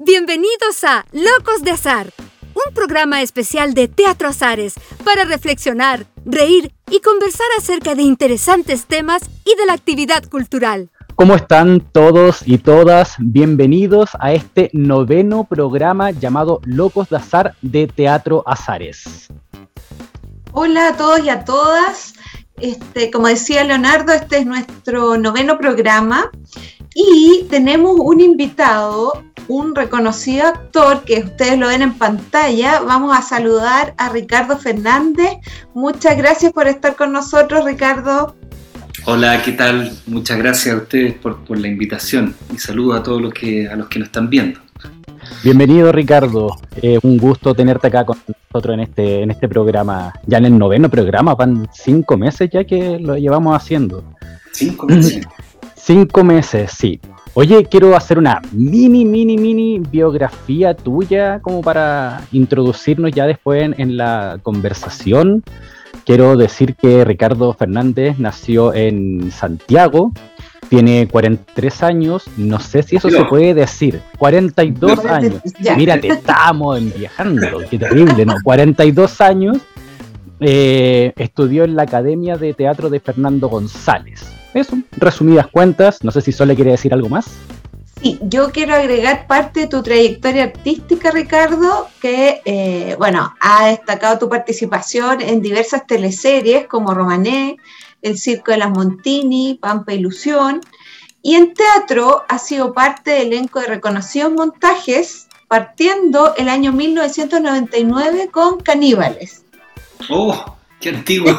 [0.00, 2.12] Bienvenidos a Locos de Azar,
[2.54, 4.74] un programa especial de Teatro Azares
[5.04, 10.90] para reflexionar, reír y conversar acerca de interesantes temas y de la actividad cultural.
[11.16, 13.16] ¿Cómo están todos y todas?
[13.18, 19.26] Bienvenidos a este noveno programa llamado Locos de Azar de Teatro Azares.
[20.52, 22.14] Hola a todos y a todas.
[22.60, 26.30] Este, como decía Leonardo, este es nuestro noveno programa
[26.94, 32.80] y tenemos un invitado, un reconocido actor que ustedes lo ven en pantalla.
[32.80, 35.34] Vamos a saludar a Ricardo Fernández.
[35.74, 38.34] Muchas gracias por estar con nosotros, Ricardo.
[39.04, 39.96] Hola, ¿qué tal?
[40.06, 43.88] Muchas gracias a ustedes por, la invitación y saludos a todos los que, a los
[43.88, 44.60] que nos están viendo.
[45.42, 48.18] Bienvenido Ricardo, eh, un gusto tenerte acá con
[48.52, 52.64] nosotros en este, en este programa, ya en el noveno programa, van cinco meses ya
[52.64, 54.02] que lo llevamos haciendo.
[54.52, 55.26] Cinco meses.
[55.76, 57.00] cinco meses, sí.
[57.34, 63.96] Oye, quiero hacer una mini, mini, mini biografía tuya como para introducirnos ya después en
[63.96, 65.44] la conversación.
[66.04, 70.12] Quiero decir que Ricardo Fernández nació en Santiago,
[70.68, 75.40] tiene 43 años, no sé si eso se puede decir, 42 años.
[75.76, 78.34] Mira, te estamos enviejando, qué terrible, ¿no?
[78.42, 79.58] 42 años,
[80.40, 84.32] eh, estudió en la Academia de Teatro de Fernando González.
[84.54, 87.26] Eso, resumidas cuentas, no sé si solo quiere decir algo más.
[88.00, 94.18] Sí, yo quiero agregar parte de tu trayectoria artística, Ricardo, que, eh, bueno, ha destacado
[94.18, 97.56] tu participación en diversas teleseries como Romané,
[98.02, 100.60] el Circo de las Montini, Pampa Ilusión.
[101.22, 108.28] Y en teatro ha sido parte del elenco de reconocidos montajes, partiendo el año 1999
[108.30, 109.44] con Caníbales.
[110.10, 110.56] ¡Oh!
[110.80, 111.36] ¡Qué antiguo!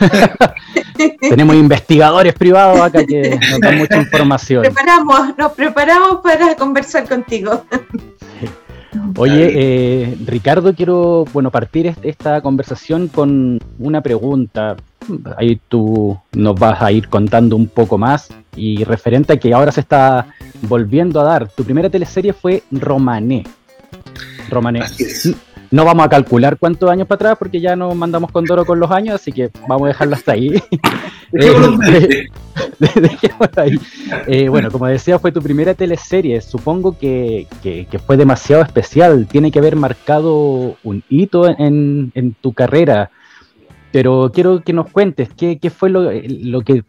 [1.20, 4.62] Tenemos investigadores privados acá que nos dan mucha información.
[4.62, 7.64] Preparamos, nos preparamos para conversar contigo.
[9.16, 14.76] Oye, eh, Ricardo, quiero bueno partir esta conversación con una pregunta.
[15.36, 19.72] Ahí tú nos vas a ir contando un poco más y referente a que ahora
[19.72, 20.26] se está
[20.62, 21.48] volviendo a dar.
[21.48, 23.44] Tu primera teleserie fue Romané.
[24.48, 24.82] Romané.
[25.72, 28.78] No vamos a calcular cuántos años para atrás porque ya nos mandamos con Doro con
[28.78, 30.62] los años, así que vamos a dejarlo hasta ahí.
[33.56, 33.80] ahí.
[34.26, 36.42] Eh, bueno, como decía, fue tu primera teleserie.
[36.42, 37.46] Supongo que,
[38.06, 39.26] fue demasiado especial.
[39.26, 43.10] Tiene que haber marcado un hito en, tu carrera.
[43.92, 46.10] Pero quiero que nos cuentes qué, fue lo,
[46.62, 46.82] que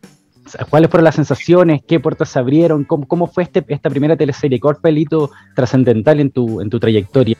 [0.69, 4.77] cuáles fueron las sensaciones, qué puertas se abrieron, cómo, fue este, esta primera teleserie, cuál
[4.81, 7.37] fue hito trascendental en tu, en tu trayectoria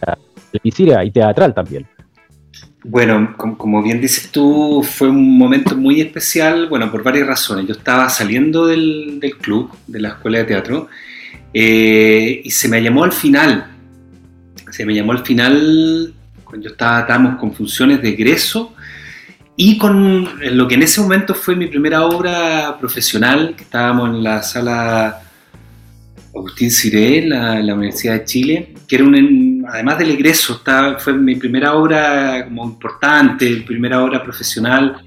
[0.52, 1.88] televisiva y teatral también.
[2.86, 7.66] Bueno, como, bien dices tú, fue un momento muy especial, bueno, por varias razones.
[7.66, 10.90] Yo estaba saliendo del, club, de la escuela de teatro,
[11.54, 13.72] eh, y se me llamó al final,
[14.70, 16.14] se me llamó al final,
[16.44, 18.74] cuando yo estaba, estábamos con funciones de egreso,
[19.56, 24.24] y con lo que en ese momento fue mi primera obra profesional, que estábamos en
[24.24, 25.22] la sala
[26.36, 30.62] Agustín Ciré, la, la Universidad de Chile, que era un, además del egreso,
[31.00, 34.98] fue mi primera obra como importante, primera obra profesional.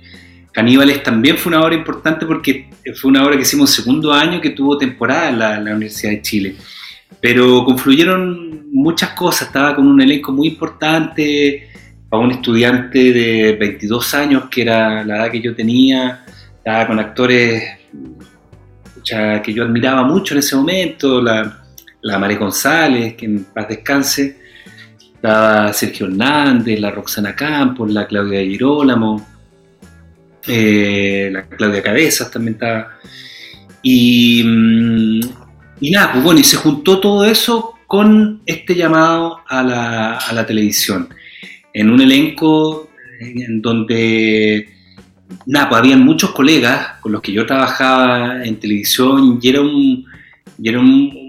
[0.53, 4.51] Caníbales también fue una obra importante porque fue una obra que hicimos segundo año que
[4.51, 6.57] tuvo temporada en la, Universidad de Chile.
[7.21, 11.69] Pero confluyeron muchas cosas, estaba con un elenco muy importante,
[12.09, 16.25] para un estudiante de 22 años, que era la edad que yo tenía,
[16.59, 17.63] estaba con actores
[19.43, 21.65] que yo admiraba mucho en ese momento, la,
[22.03, 24.39] la María González, que en paz descanse,
[25.15, 29.27] estaba Sergio Hernández, la Roxana Campos, la Claudia Girolamo,
[30.47, 32.99] eh, la Claudia Cabezas también estaba.
[33.83, 35.21] Y, mm,
[35.81, 40.33] y nada, pues bueno, y se juntó todo eso con este llamado a la, a
[40.33, 41.09] la televisión,
[41.77, 42.89] en un elenco
[43.21, 44.67] en donde
[45.45, 50.07] nada, pues habían muchos colegas con los que yo trabajaba en televisión y era un,
[50.63, 51.27] era un,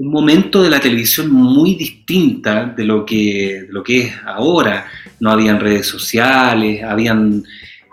[0.00, 4.86] momento de la televisión muy distinta de lo, que, lo que es ahora.
[5.18, 7.42] No habían redes sociales, habían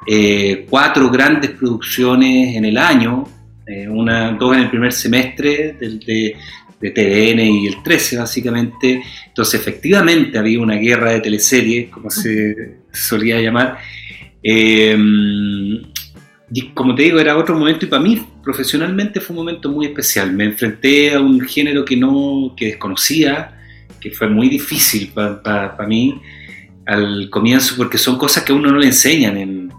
[0.05, 3.23] eh, cuatro grandes producciones en el año,
[3.65, 6.35] eh, una, dos en el primer semestre de,
[6.79, 9.01] de TVN y el 13 básicamente.
[9.27, 13.77] Entonces efectivamente había una guerra de teleseries, como se solía llamar,
[14.43, 14.97] eh,
[16.73, 20.31] como te digo, era otro momento y para mí profesionalmente fue un momento muy especial.
[20.33, 23.59] Me enfrenté a un género que no que desconocía,
[23.99, 26.21] que fue muy difícil para mí
[26.85, 29.73] al comienzo porque son cosas que a uno no le enseñan, en,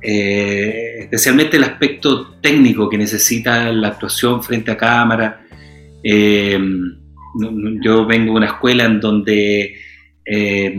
[0.00, 5.43] eh, especialmente el aspecto técnico que necesita la actuación frente a cámara.
[6.04, 6.58] Eh,
[7.82, 9.74] yo vengo de una escuela en donde
[10.24, 10.76] eh,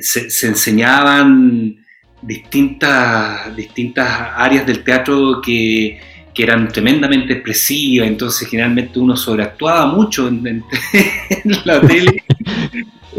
[0.00, 1.76] se, enseñaban
[2.22, 6.00] distintas, distintas áreas del teatro que,
[6.38, 10.62] eran tremendamente expresivas, entonces generalmente uno sobreactuaba mucho en,
[11.64, 12.22] la tele.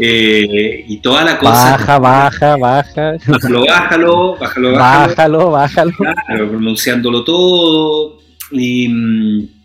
[0.00, 1.50] Eh, y toda la cosa.
[1.50, 3.16] Baja, baja, baja.
[3.26, 5.92] Bájalo, bájalo, bájalo, bájalo.
[5.98, 8.20] Bájalo, pronunciándolo todo.
[8.52, 9.57] Y mm,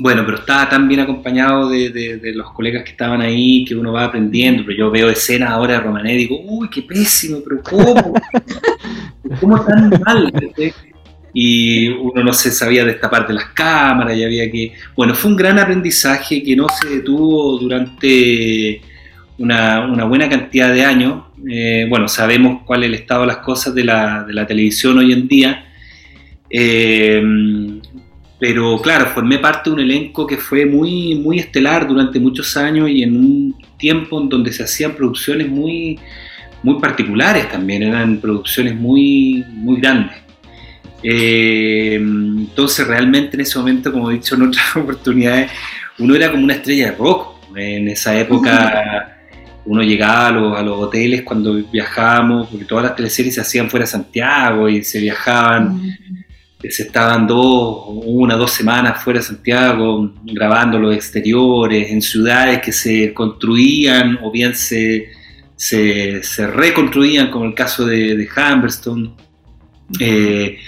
[0.00, 4.04] bueno, pero estaba tan bien acompañado de, los colegas que estaban ahí, que uno va
[4.04, 8.14] aprendiendo, pero yo veo escenas ahora de Romané y digo, uy, qué pésimo, pero ¿cómo?
[9.40, 10.32] ¿Cómo tan mal?
[11.34, 14.72] Y uno no se sabía destapar de las cámaras y había que...
[14.96, 18.80] Bueno, fue un gran aprendizaje que no se detuvo durante
[19.36, 21.24] una, buena cantidad de años.
[21.46, 24.96] Eh, bueno, sabemos cuál es el estado de las cosas de la, de la televisión
[24.96, 25.66] hoy en día.
[26.48, 27.79] Eh,
[28.40, 32.88] pero claro, formé parte de un elenco que fue muy, muy estelar durante muchos años
[32.88, 35.98] y en un tiempo en donde se hacían producciones muy,
[36.62, 40.16] muy particulares también, eran producciones muy, muy grandes.
[41.02, 45.50] Eh, entonces realmente en ese momento, como he dicho en otras oportunidades,
[45.98, 47.34] uno era como una estrella de rock.
[47.54, 49.18] En esa época
[49.66, 53.68] uno llegaba a los, a los hoteles cuando viajábamos, porque todas las teleseries se hacían
[53.68, 55.78] fuera de Santiago y se viajaban
[56.68, 62.72] se estaban dos, una, dos semanas fuera de Santiago grabando los exteriores en ciudades que
[62.72, 65.08] se construían o bien se,
[65.56, 69.10] se, reconstruían, como el caso de, de Humberstone.
[69.98, 70.58] Eh,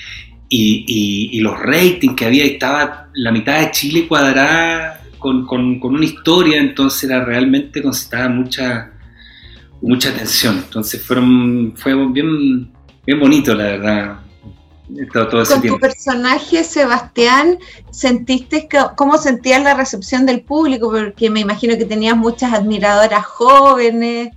[0.54, 5.46] y, los ratings que había, estaba la mitad de Chile cuadrada con,
[5.82, 8.92] una historia, entonces era realmente constaba mucha,
[9.80, 10.56] mucha atención.
[10.64, 12.70] Entonces fueron, fue bien,
[13.06, 14.20] bien bonito, la verdad,
[15.48, 17.58] con tu personaje, Sebastián,
[17.90, 20.90] ¿sentiste que, cómo sentías la recepción del público?
[20.90, 24.30] Porque me imagino que tenías muchas admiradoras jóvenes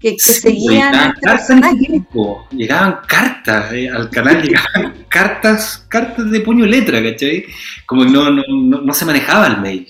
[0.00, 2.02] que, seguían este.
[2.50, 7.44] Llegaban cartas eh, al canal, llegaban cartas, cartas de puño y letra, ¿cachai?
[7.86, 8.42] Como que no, no,
[8.82, 9.86] no, se manejaba el mail.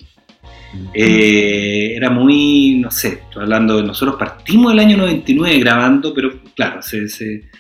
[0.93, 6.41] Eh, era muy, no sé, estoy hablando de nosotros partimos el año 99 grabando, pero
[6.55, 7.51] claro, se, se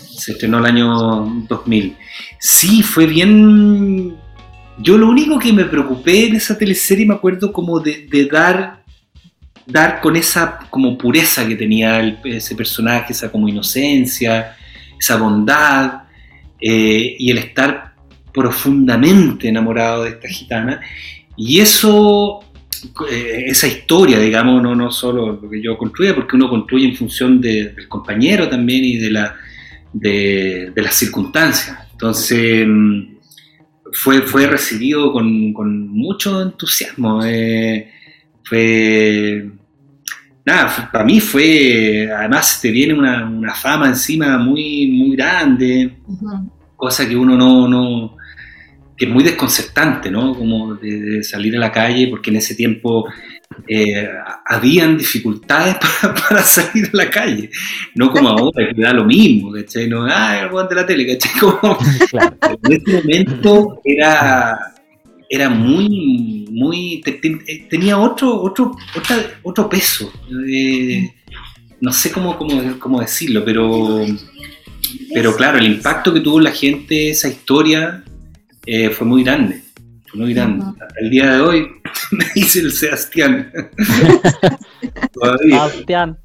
[0.00, 1.96] se estrenó el año 2000.
[2.38, 4.16] Sí, fue bien...
[4.78, 8.82] Yo lo único que me preocupé en esa teleserie, me acuerdo como de, dar,
[9.66, 14.56] dar con esa como pureza que tenía ese personaje, esa como inocencia,
[14.98, 16.04] esa bondad,
[16.58, 17.94] eh, y el estar
[18.32, 20.80] profundamente enamorado de esta gitana.
[21.36, 22.40] Y eso,
[23.10, 26.96] eh, esa historia, digamos, no, no solo lo que yo construía, porque uno construye en
[26.96, 29.34] función del compañero también y de la,
[29.92, 31.76] de, las circunstancias.
[31.92, 33.02] Entonces mm,
[33.92, 37.22] fue, fue recibido con, mucho entusiasmo.
[37.24, 37.90] Eh,
[38.44, 39.50] fue,
[40.44, 45.98] nada, para mí fue, además te viene una, fama encima muy, muy grande,
[46.76, 48.16] cosa que uno no, no,
[48.96, 50.34] que es muy desconcertante, ¿no?
[50.34, 53.06] Como de, salir a la calle, porque en ese tiempo
[53.66, 54.08] eh,
[54.46, 55.76] habían dificultades
[56.28, 57.50] para, salir a la calle,
[57.94, 59.88] no como ahora, que da lo mismo, ¿cachai?
[59.88, 61.32] No, ah, el de la tele, ¿cachai?
[62.62, 64.58] En ese momento era,
[65.28, 67.02] era muy, muy,
[67.68, 68.76] tenía otro, otro,
[69.42, 70.12] otro peso,
[70.48, 71.12] eh,
[71.80, 74.04] no sé cómo, cómo, cómo decirlo, pero,
[75.14, 78.04] pero claro, el impacto que tuvo la gente, esa historia,
[78.66, 79.69] eh, fue muy grande
[80.14, 80.64] muy grande.
[81.00, 81.68] el día de hoy
[82.12, 83.52] me dice el Sebastián.
[85.42, 86.18] Sebastián.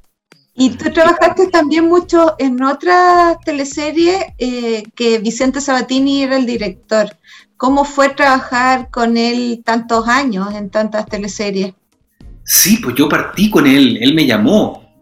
[0.54, 7.14] Y tú trabajaste también mucho en otra teleserie eh, que Vicente Sabatini era el director.
[7.58, 11.74] ¿Cómo fue trabajar con él tantos años en tantas teleseries?
[12.42, 15.00] Sí, pues yo partí con él, él me llamó.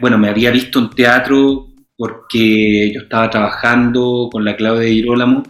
[0.00, 1.67] bueno, me había visto en teatro
[1.98, 5.42] porque yo estaba trabajando con la Claudia Girolamo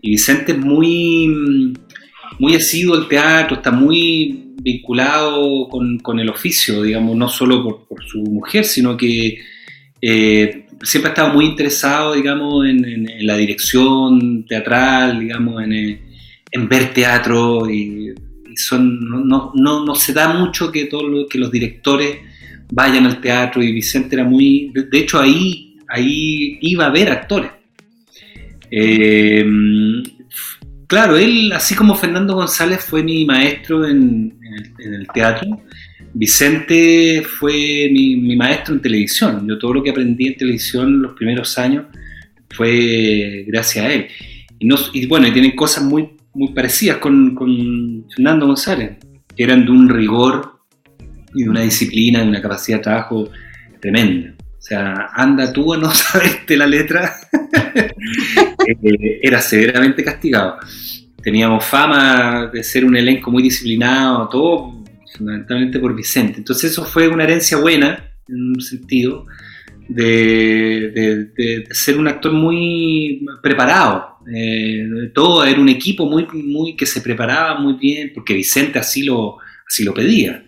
[0.00, 1.72] y Vicente es muy,
[2.40, 8.18] muy asiduo al teatro, está muy vinculado con, el oficio, digamos, no solo por, su
[8.18, 9.38] mujer, sino que
[10.00, 17.70] eh, siempre ha estado muy interesado, digamos, en, la dirección teatral, digamos, en, ver teatro
[17.70, 18.12] y,
[18.56, 22.18] son, no, no, no, se da mucho que, todo que los directores
[22.72, 27.50] vayan al teatro y Vicente era muy, de hecho ahí ahí iba a haber actores.
[28.70, 29.44] Eh,
[30.86, 34.34] claro, él, así como Fernando González fue mi maestro en,
[34.78, 35.62] el, teatro,
[36.14, 39.46] Vicente fue mi, maestro en televisión.
[39.46, 41.86] Yo todo lo que aprendí en televisión los primeros años
[42.50, 44.08] fue gracias a él.
[44.58, 46.10] Y, bueno, tienen cosas muy,
[46.54, 48.96] parecidas con, Fernando González.
[49.36, 50.60] que eran de un rigor
[51.34, 53.30] y de una disciplina, de una capacidad de trabajo
[53.80, 54.34] tremenda.
[54.62, 57.16] O sea, anda tú a no saberte la letra,
[58.64, 60.58] eh, era severamente castigado.
[61.20, 64.84] Teníamos fama de ser un elenco muy disciplinado, todo
[65.16, 66.38] fundamentalmente por Vicente.
[66.38, 69.26] Entonces eso fue una herencia buena, en un sentido,
[69.88, 74.18] de, ser un actor muy preparado.
[74.32, 79.02] Eh, todo era un equipo muy, muy que se preparaba muy bien, porque Vicente así
[79.02, 80.44] lo, así lo pedía.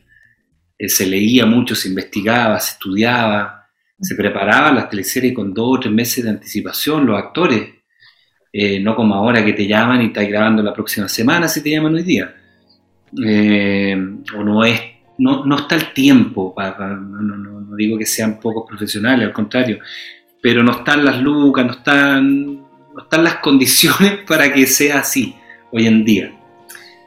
[0.78, 3.63] Eh, se leía mucho, se investigaba, se estudiaba,
[4.00, 7.70] se preparaba las teleseries con dos o tres meses de anticipación, los actores.
[8.52, 11.70] Eh, no como ahora que te llaman y estás grabando la próxima semana si te
[11.70, 12.34] llaman hoy día.
[14.36, 14.80] o no es
[15.18, 19.78] no, no está el tiempo, no, digo que sean pocos profesionales, al contrario,
[20.42, 25.34] pero no están las lucas, no están, no están las condiciones para que sea así
[25.72, 26.32] hoy en día.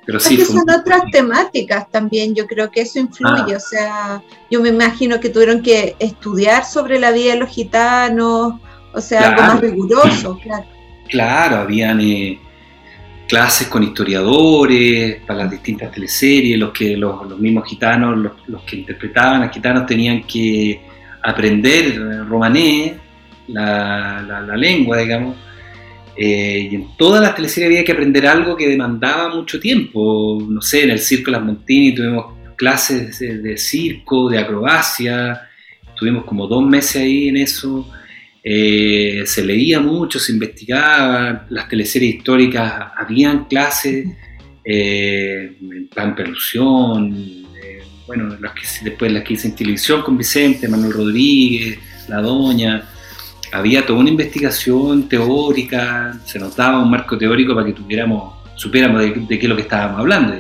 [0.08, 3.58] Pero sí, son otras temáticas también, yo creo que eso influye, ah.
[3.58, 8.54] o sea, yo me imagino que tuvieron que estudiar sobre la vida de los gitanos,
[8.94, 10.66] o sea, algo más riguroso, claro.
[11.10, 12.02] Claro, habían...
[12.02, 12.40] Eh,
[13.28, 19.44] clases con historiadores para las distintas teleseries, los que los, mismos gitanos, los, que interpretaban
[19.44, 20.82] a gitanos tenían que
[21.22, 22.96] aprender romané,
[23.48, 25.36] la, la, lengua, digamos,
[26.18, 30.44] eh, y en todas las teleseries había que aprender algo que demandaba mucho tiempo.
[30.50, 35.42] No sé, en el Circo Las Montini tuvimos clases de circo, de acrobacia,
[35.96, 37.88] tuvimos como dos meses ahí en eso.
[38.44, 44.08] Eh, se leía mucho, se investigaba, las teleseries históricas habían clases,
[44.64, 47.46] eh, en plan perlusión,
[48.08, 52.90] bueno, las que, después las que hice en televisión con Vicente, Manuel Rodríguez, La Doña,
[53.52, 59.28] había toda una investigación teórica, se notaba un marco teórico para que tuviéramos, supiéramos de,
[59.28, 60.34] qué es lo que estábamos hablando,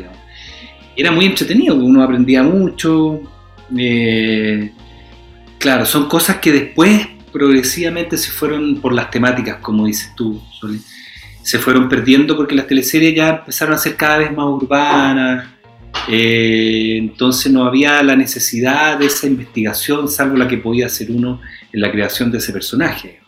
[0.95, 3.21] Era muy entretenido, uno aprendía mucho,
[5.57, 10.41] claro, son cosas que después progresivamente se fueron por las temáticas, como dices tú,
[11.41, 15.47] se fueron perdiendo porque las teleseries ya empezaron a ser cada vez más urbanas,
[16.09, 21.41] eh, entonces no había la necesidad de esa investigación, salvo la que podía hacer uno
[21.77, 23.19] en la creación de ese personaje.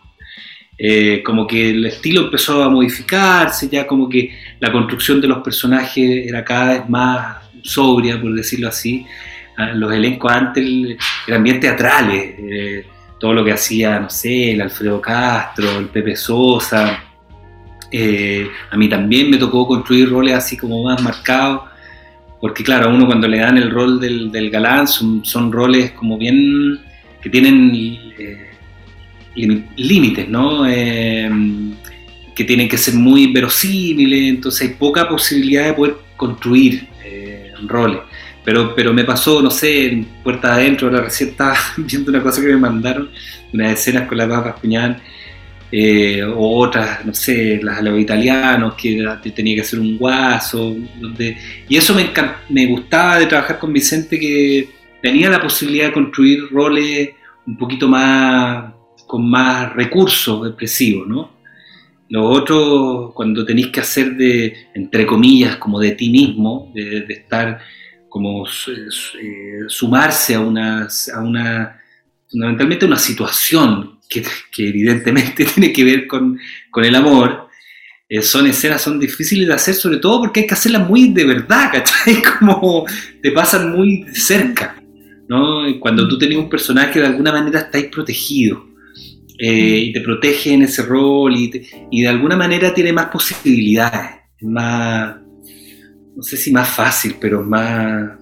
[0.78, 5.44] Eh, como que el estilo empezó a modificarse, ya como que la construcción de los
[5.44, 9.06] personajes era cada vez más sobria, por decirlo así.
[9.58, 10.66] Ah, los elencos antes
[11.28, 12.36] eran bien teatrales.
[12.40, 12.86] Eh,
[13.20, 17.04] todo lo que hacía, no sé, el Alfredo Castro, el Pepe Sosa.
[17.92, 21.64] Eh, a mí también me tocó construir roles así como más marcados,
[22.40, 26.80] porque claro, a uno cuando le dan el rol del, galán son, roles como bien
[27.22, 28.52] que tienen eh,
[29.36, 30.68] límites, ¿no?
[30.68, 31.30] Eh,
[32.36, 36.88] que tienen que ser muy verosímiles, entonces hay poca posibilidad de poder construir
[37.68, 38.00] roles.
[38.46, 42.42] Pero, pero me pasó, no sé, en Puerta Adentro, ahora recién estaba viendo una cosa
[42.42, 43.10] que me mandaron,
[43.54, 45.02] unas escenas con las papas puñal,
[45.72, 50.76] eh, o otras, no sé, las a los italianos, que tenía que hacer un guaso,
[51.00, 52.10] donde, y eso me,
[52.50, 54.68] me gustaba de trabajar con Vicente, que
[55.02, 57.10] tenía la posibilidad de construir roles
[57.46, 58.74] un poquito más,
[59.08, 61.40] con más recursos expresivos, ¿no?
[62.10, 67.60] Lo otro, cuando tenéis que hacer de, entre comillas, como de ti mismo, de estar
[68.10, 71.80] como eh, sumarse a una, a una,
[72.28, 74.24] fundamentalmente una situación que,
[74.58, 76.40] evidentemente tiene que ver con,
[76.76, 77.48] el amor,
[78.10, 81.26] eh, son escenas, son difíciles de hacer, sobre todo porque hay que hacerlas muy de
[81.26, 82.22] verdad, ¿cachai?
[82.40, 82.86] Como
[83.22, 84.79] te pasan muy cerca,
[85.30, 85.62] ¿no?
[85.80, 88.68] Cuando tú tenías un personaje, de alguna manera estáis protegido.
[89.38, 94.18] Eh, y te protege en ese rol y, y de alguna manera tiene más posibilidades,
[94.42, 95.16] más,
[96.14, 98.20] no sé si más fácil, pero más,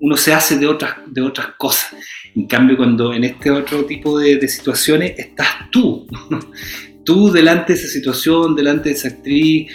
[0.00, 1.94] uno se hace de otras, de otras cosas.
[2.34, 6.06] En cambio, cuando en este otro tipo de, situaciones estás tú,
[7.04, 9.70] tú delante de esa situación, delante de esa actriz,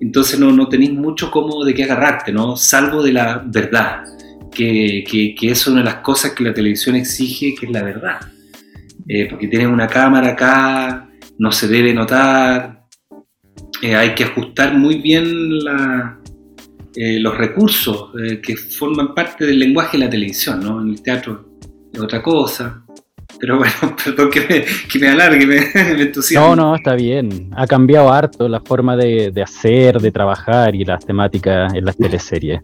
[0.00, 2.56] entonces no, no tenéis mucho como de qué agarrarte, ¿no?
[2.56, 4.04] Salvo de la verdad,
[4.50, 8.20] que, es una de las cosas que la televisión exige, que es la verdad.
[9.06, 12.84] Eh, porque tienes una cámara acá, no se debe notar,
[13.82, 15.26] eh, hay que ajustar muy bien
[16.94, 18.10] eh, los recursos
[18.42, 20.82] que forman parte del lenguaje de la televisión, ¿no?
[20.82, 21.58] En el teatro
[21.92, 22.84] es otra cosa.
[23.40, 24.66] Pero bueno, perdón que
[25.00, 27.50] me, alargue, me, me No, no, está bien.
[27.56, 31.96] Ha cambiado harto la forma de, de hacer, de trabajar y las temáticas en las
[31.96, 32.60] teleseries.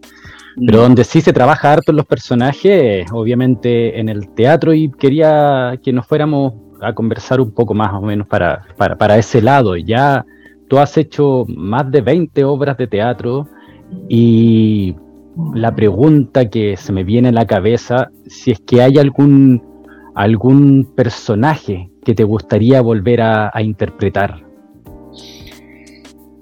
[0.56, 0.82] Pero mm.
[0.82, 5.92] donde sí se trabaja harto en los personajes, obviamente en el teatro, y quería que
[5.92, 9.76] nos fuéramos a conversar un poco más o menos para, para, para ese lado.
[9.76, 10.24] Ya
[10.68, 13.48] tú has hecho más de 20 obras de teatro,
[14.08, 14.94] y
[15.54, 19.62] la pregunta que se me viene a la cabeza, si es que hay algún,
[20.14, 24.44] algún personaje que te gustaría volver a, interpretar.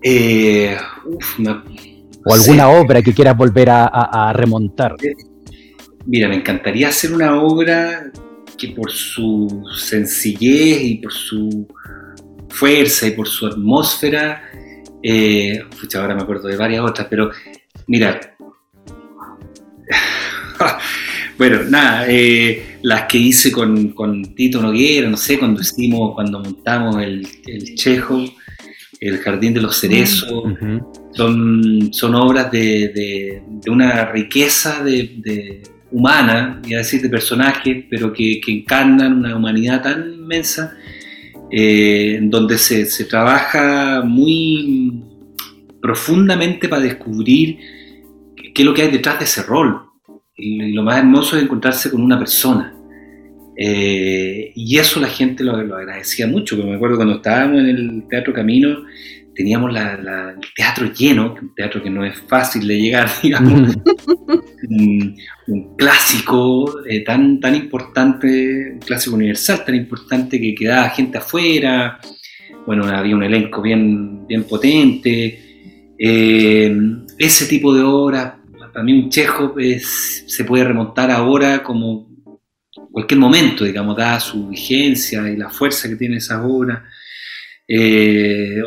[0.03, 0.77] Eh,
[2.25, 4.95] o alguna obra que quieras volver a, remontar.
[6.07, 8.11] Mira, me encantaría hacer una obra
[8.59, 11.67] que por su sencillez y por su
[12.49, 14.43] fuerza y por su atmósfera,
[15.03, 15.61] eh,
[15.95, 17.31] ahora me acuerdo de varias otras, pero
[17.87, 18.21] mira,
[21.39, 23.95] bueno, nada, eh, las que hice con,
[24.35, 27.27] Tito Noguera, no sé, cuando hicimos, cuando montamos el,
[27.75, 28.25] Chejo,
[29.01, 30.45] el Jardín de los Cerezos,
[31.13, 38.41] son, son obras de, una riqueza de, humana, y a decir de personajes, pero que,
[38.47, 40.75] encarnan una humanidad tan inmensa,
[41.51, 45.03] eh, donde se, se trabaja muy
[45.83, 47.59] profundamente para descubrir
[48.55, 49.93] qué es lo que hay detrás de ese rol
[50.37, 52.75] y lo más hermoso es encontrarse con una persona.
[53.57, 58.05] Eh, y eso la gente lo, agradecía mucho, porque me acuerdo cuando estábamos en el
[58.09, 58.85] Teatro Camino,
[59.35, 63.77] teníamos el teatro lleno, un teatro que no es fácil de llegar, digamos,
[64.69, 71.99] un, clásico eh, tan, tan importante, un clásico universal tan importante que quedaba gente afuera,
[72.67, 76.77] bueno, había un elenco bien, bien potente, eh,
[77.19, 78.35] ese tipo de obras
[78.73, 82.11] para mí un Chejo se puede remontar ahora como
[82.91, 86.85] cualquier momento, digamos, dada su vigencia y la fuerza que tiene esa obra.
[87.69, 88.63] Eh,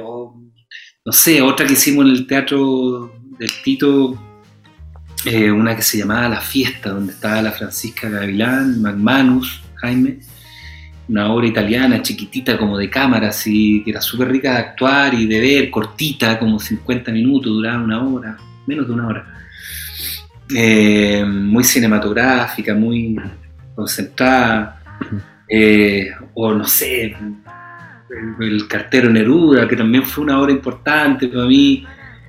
[1.06, 4.20] no sé, otra que hicimos en el Teatro del Tito,
[5.24, 10.18] eh, una que se llamaba La Fiesta, donde estaba la Francisca Gavilán, McManus, Jaime,
[11.08, 15.28] una obra italiana chiquitita como de cámara, así, que era súper rica de actuar y
[15.28, 19.28] de ver, cortita, como 50 minutos, duraba una hora, menos de una hora.
[20.56, 23.16] Eh, muy cinematográfica, muy
[23.76, 24.82] concentrada,
[25.48, 27.16] eh, o no sé,
[28.40, 31.86] el, cartero Neruda, que también fue una obra importante para mí,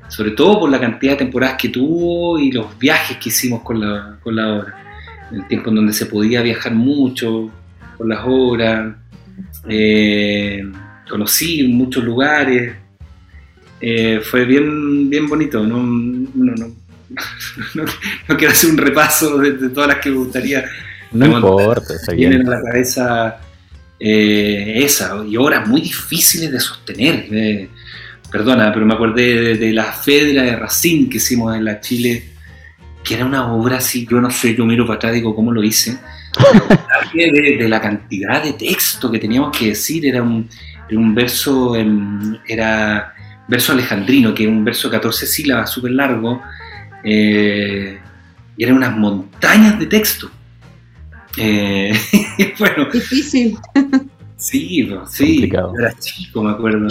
[0.09, 3.81] sobre todo por la cantidad de temporadas que tuvo y los viajes que hicimos con
[3.81, 4.75] la, con la obra,
[5.33, 7.51] el tiempo en donde se podía viajar mucho
[7.97, 8.95] con las obras,
[9.69, 10.65] eh,
[11.09, 12.75] conocí muchos lugares,
[14.23, 16.55] fue bien, bien bonito, no, no
[17.75, 17.85] no,
[18.37, 20.65] quiero hacer un repaso de, todas las que me gustaría.
[21.13, 22.31] No importa, está bien.
[22.31, 23.39] Vienen a la cabeza
[23.99, 27.27] eh, esa, y horas muy difíciles de sostener.
[27.31, 27.69] Eh,
[28.31, 32.25] perdona, pero me acordé de, la Fedra de Racine que hicimos en la Chile,
[33.03, 35.63] que era una obra así, yo no sé, yo miro para atrás digo cómo lo
[35.63, 35.99] hice.
[37.15, 40.49] de, la cantidad de texto que teníamos que decir, era un,
[40.91, 41.75] un verso,
[42.47, 43.15] era
[43.49, 46.43] verso alejandrino, que es un verso de 14 sílabas, súper largo,
[47.05, 47.99] eh,
[48.57, 50.31] y eran unas montañas de texto.
[51.37, 51.93] Eh,
[52.59, 53.59] bueno, Difícil.
[54.37, 56.87] Sí, sí, era chico, me acuerdo.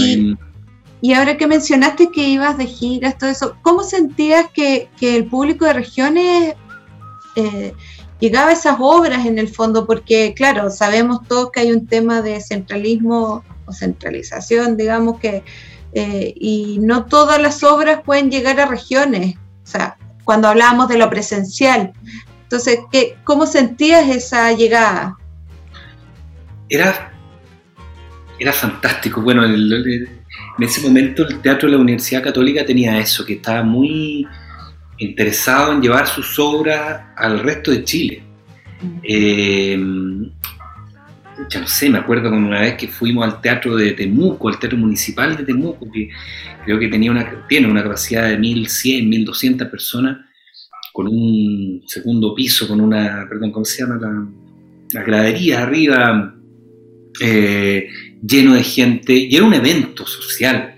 [1.01, 5.65] Y, ahora que mencionaste que ibas de giras, todo eso, ¿cómo sentías que, el público
[5.65, 6.55] de regiones
[7.35, 7.73] eh,
[8.19, 9.85] llegaba a esas obras en el fondo?
[9.85, 15.43] Porque, claro, sabemos todos que hay un tema de centralismo o centralización, digamos que,
[15.93, 19.35] y no todas las obras pueden llegar a regiones.
[19.63, 21.93] O sea, cuando hablábamos de lo presencial.
[22.45, 25.17] Entonces, ¿qué, ¿cómo sentías esa llegada?
[26.69, 27.11] Era,
[28.39, 29.21] era fantástico.
[29.21, 30.07] Bueno, en
[30.59, 34.27] ese momento el Teatro de la Universidad Católica tenía eso, que estaba muy
[34.97, 38.23] interesado en llevar sus obras al resto de Chile.
[38.81, 38.99] Mm.
[39.03, 39.77] Eh,
[41.49, 44.59] ya no sé, me acuerdo con una vez que fuimos al teatro de Temuco, al
[44.59, 46.09] teatro municipal de Temuco, que
[46.63, 50.17] creo que tenía una, tiene una capacidad de 1.100, 1.200 personas,
[50.95, 53.99] con un segundo piso, con una, perdón, ¿cómo se llama?
[54.93, 56.33] La, gradería arriba,
[57.19, 57.89] eh,
[58.25, 60.73] lleno de gente, y era un evento social,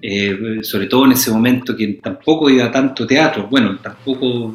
[0.00, 4.54] eh, sobre todo en ese momento que tampoco iba tanto teatro, bueno, tampoco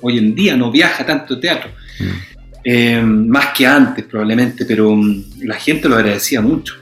[0.00, 1.70] hoy en día no viaja tanto teatro.
[2.00, 2.38] Mm.
[2.64, 6.74] Eh, más que antes probablemente, pero mm, la gente lo agradecía mucho.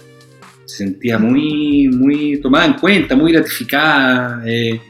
[0.67, 4.81] Se sentía muy, muy tomada en cuenta, muy gratificada, eh,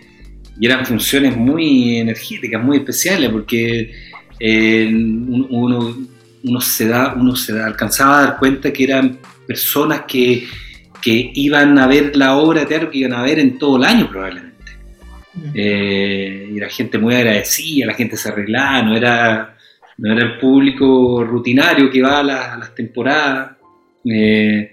[0.59, 3.93] y eran funciones muy energéticas, muy especiales, porque
[4.41, 5.97] eh, uno,
[6.45, 10.47] uno, se da, uno se da, alcanzaba a dar cuenta que eran personas que,
[11.03, 13.85] que iban a ver la obra de teatro que iban a ver en todo el
[13.85, 14.57] año probablemente.
[15.35, 15.53] Mm.
[15.55, 19.57] y era gente muy agradecida, la gente se arreglaba, no era
[19.99, 23.57] no era el público rutinario que va a, las temporadas.
[24.05, 24.73] Eh,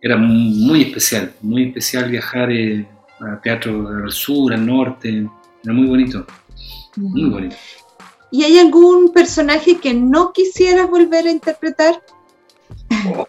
[0.00, 2.84] era muy especial, muy especial viajar eh,
[3.42, 5.26] teatro al sur, al norte,
[5.64, 6.26] era muy bonito.
[6.96, 7.56] Muy bonito.
[8.30, 12.02] ¿Y hay algún personaje que no quisieras volver a interpretar?
[13.04, 13.26] no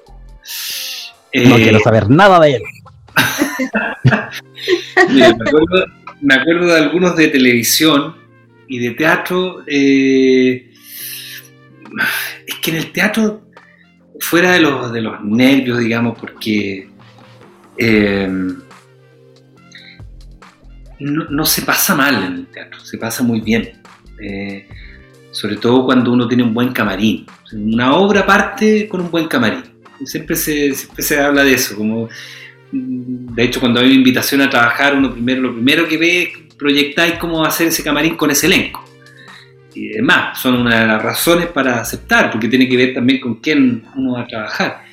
[1.56, 2.64] quiero Eh, saber nada de él.
[5.10, 5.86] Mira, me, acuerdo,
[6.22, 8.16] me acuerdo de algunos de televisión
[8.68, 9.64] y de teatro.
[9.68, 10.72] eh,
[12.48, 13.44] es que en el teatro,
[14.20, 16.90] fuera de los, de los nervios, digamos, porque
[17.78, 18.30] eh,
[21.04, 23.82] no, se pasa mal en el teatro, se pasa muy bien.
[24.22, 24.68] Eh,
[25.32, 27.26] sobre todo cuando uno tiene un buen camarín.
[27.54, 29.64] Una obra parte con un buen camarín.
[30.06, 32.10] Siempre se, siempre se habla de eso, como
[32.74, 37.16] de hecho, cuando hay una invitación a trabajar, uno primero, lo primero que ve, proyectáis
[37.16, 38.84] cómo hacer ese camarín con ese elenco.
[39.76, 43.36] Y además, son una de las razones para aceptar, porque tiene que ver también con
[43.36, 44.84] quién uno va a trabajar.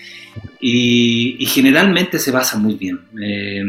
[0.60, 3.62] Y, y generalmente se basa muy bien, eh,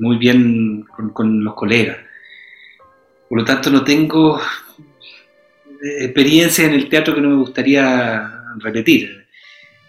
[0.00, 1.98] muy bien con, los colegas.
[3.28, 4.40] Por lo tanto, no tengo
[5.82, 9.26] experiencias en el teatro que no me gustaría repetir.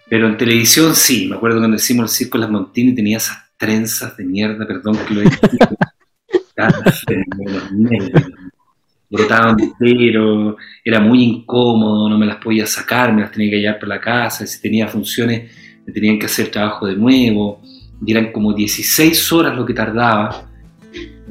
[0.08, 4.16] Pero en televisión sí, me acuerdo cuando hicimos el Circo Las Montini tenía esas trenzas
[4.16, 5.40] de mierda, perdón que lo he dicho.
[9.10, 13.78] brotaban entero, era muy incómodo, no me las podía sacar, me las tenía que llevar
[13.78, 15.50] por la casa, si tenía funciones
[15.86, 17.60] me tenían que hacer trabajo de nuevo,
[18.04, 20.48] y eran como 16 horas lo que tardaba.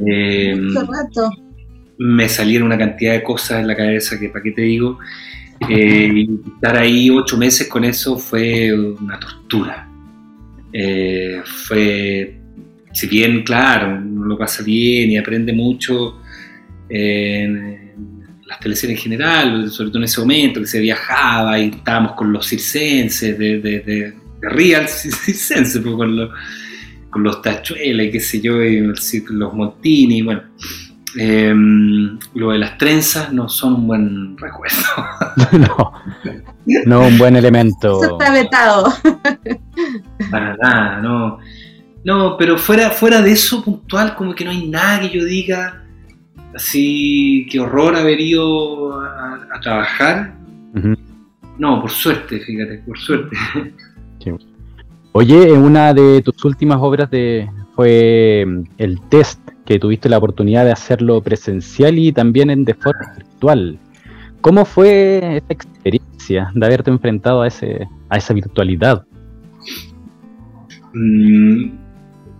[0.06, 1.32] Eh, rato.
[1.98, 4.98] Me salieron una cantidad de cosas en la cabeza que, ¿para qué te digo?
[5.70, 9.88] Eh, y estar ahí ocho meses con eso fue una tortura.
[10.74, 12.40] Eh, fue,
[12.94, 16.22] si bien, claro, uno lo pasa bien y aprende mucho
[16.90, 21.70] eh, en las teleseries en general, sobre todo en ese momento que se viajaba y
[21.70, 24.88] estábamos con los circenses de, de, de, de Real
[25.24, 26.30] pues, con, los,
[27.10, 30.44] con los tachuelas y qué sé yo, y los Montini, bueno.
[31.20, 31.54] Eh,
[32.36, 34.78] lo de las trenzas no son un buen recuerdo.
[35.52, 35.94] no,
[36.86, 38.02] no un buen elemento.
[38.02, 38.94] Eso está vetado.
[40.32, 41.40] Para nada, no.
[42.06, 45.84] No, pero fuera, fuera de eso puntual, como que no hay nada que yo diga
[46.56, 50.34] así, qué horror haber ido a, a trabajar.
[50.74, 50.98] Uh -huh.
[51.58, 53.38] No, por suerte, fíjate, por suerte.
[54.24, 54.32] Sí.
[55.14, 58.46] Oye, una de tus últimas obras de, fue
[58.78, 63.80] el test que tuviste la oportunidad de hacerlo presencial y también en de forma virtual.
[64.42, 69.06] ¿Cómo fue esa experiencia de haberte enfrentado a, ese, a esa virtualidad?
[70.94, 71.72] Mm,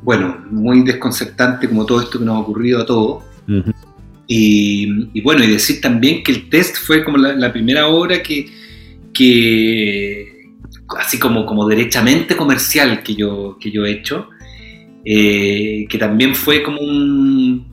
[0.02, 3.24] bueno, muy desconcertante como todo esto que nos ha ocurrido a todos.
[3.48, 3.74] Uh -huh.
[4.28, 8.22] y, y, bueno, y decir también que el test fue como la, la primera obra
[8.24, 8.48] que,
[9.14, 10.31] que
[10.98, 14.30] así como, como derechamente comercial que yo, que yo he hecho.
[15.04, 17.66] Eh, que también fue como un,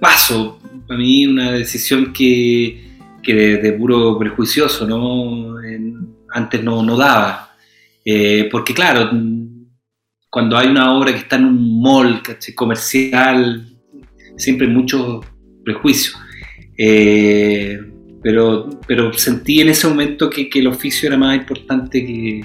[0.00, 2.84] paso para mí, una decisión que,
[3.22, 5.56] que de, de, puro prejuicioso, ¿no?
[6.34, 7.52] Antes no, no daba.
[8.04, 9.10] Eh, porque claro,
[10.28, 12.22] cuando hay una obra que está en un mall
[12.54, 13.68] comercial,
[14.36, 15.20] siempre hay mucho
[15.64, 16.14] prejuicio.
[16.76, 17.78] Eh,
[18.22, 22.44] pero, pero sentí en ese momento que, que, el oficio era más importante que,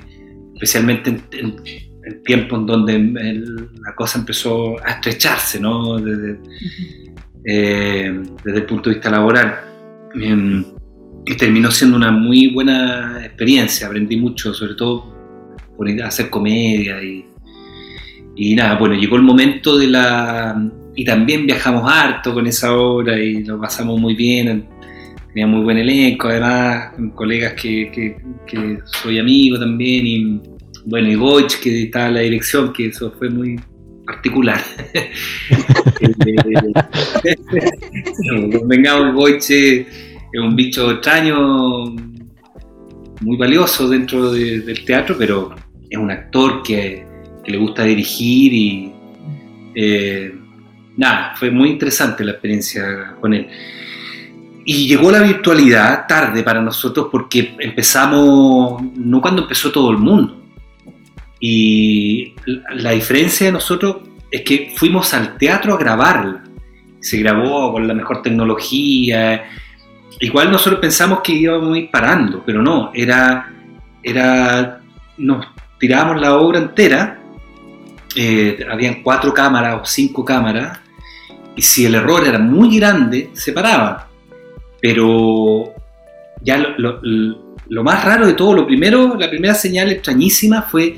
[0.53, 1.55] especialmente en, en
[2.03, 5.97] el tiempo en donde la cosa empezó a estrecharse, ¿no?
[5.97, 6.39] Desde,
[7.45, 9.59] eh, desde el punto de vista laboral.
[10.19, 10.63] Eh,
[11.25, 15.13] y terminó siendo una muy buena experiencia, aprendí mucho, sobre todo
[15.75, 17.25] por hacer comedia y,
[18.35, 20.71] y nada, bueno, llegó el momento de la...
[20.95, 24.67] Y también viajamos harto con esa obra y lo pasamos muy bien,
[25.37, 28.17] tenía muy buen elenco, además, con colegas que,
[28.85, 30.41] soy amigo también y
[30.85, 33.59] bueno, y Goich, que estaba en la dirección, que eso fue muy
[34.03, 34.59] particular.
[38.65, 39.85] Vengamos, Goich es
[40.41, 41.85] un bicho extraño,
[43.21, 45.53] muy valioso dentro de, del teatro, pero
[45.87, 47.05] es un actor que,
[47.45, 48.91] que le gusta dirigir y
[49.75, 50.33] eh,
[50.95, 53.47] nada, fue muy interesante la experiencia con él.
[54.69, 60.41] Y llegó la virtualidad tarde para nosotros porque empezamos, no cuando empezó todo el mundo,
[61.39, 62.33] y
[62.73, 63.99] la diferencia de nosotros
[64.29, 66.43] es que fuimos al teatro a grabarla.
[66.99, 69.45] Se grabó con la mejor tecnología.
[70.19, 73.49] Igual nosotros pensamos que íbamos a ir parando, pero no, era,
[74.03, 74.81] era
[75.17, 75.47] nos
[75.79, 77.21] tirábamos la obra entera,
[78.17, 80.77] eh, habían cuatro cámaras o cinco cámaras,
[81.55, 84.07] y si el error era muy grande, se paraba.
[84.87, 85.73] Pero
[86.41, 90.95] ya lo, más raro de todo, lo primero, la primera señal extrañísima fue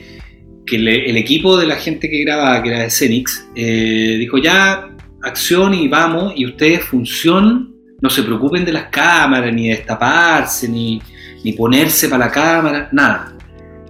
[0.63, 4.95] que el equipo de la gente que grababa, que era de Cenix, eh, dijo ya,
[5.23, 10.69] acción y vamos, y ustedes función, no se preocupen de las cámaras, ni de destaparse,
[10.69, 11.01] ni,
[11.43, 13.35] ni ponerse para la cámara, nada.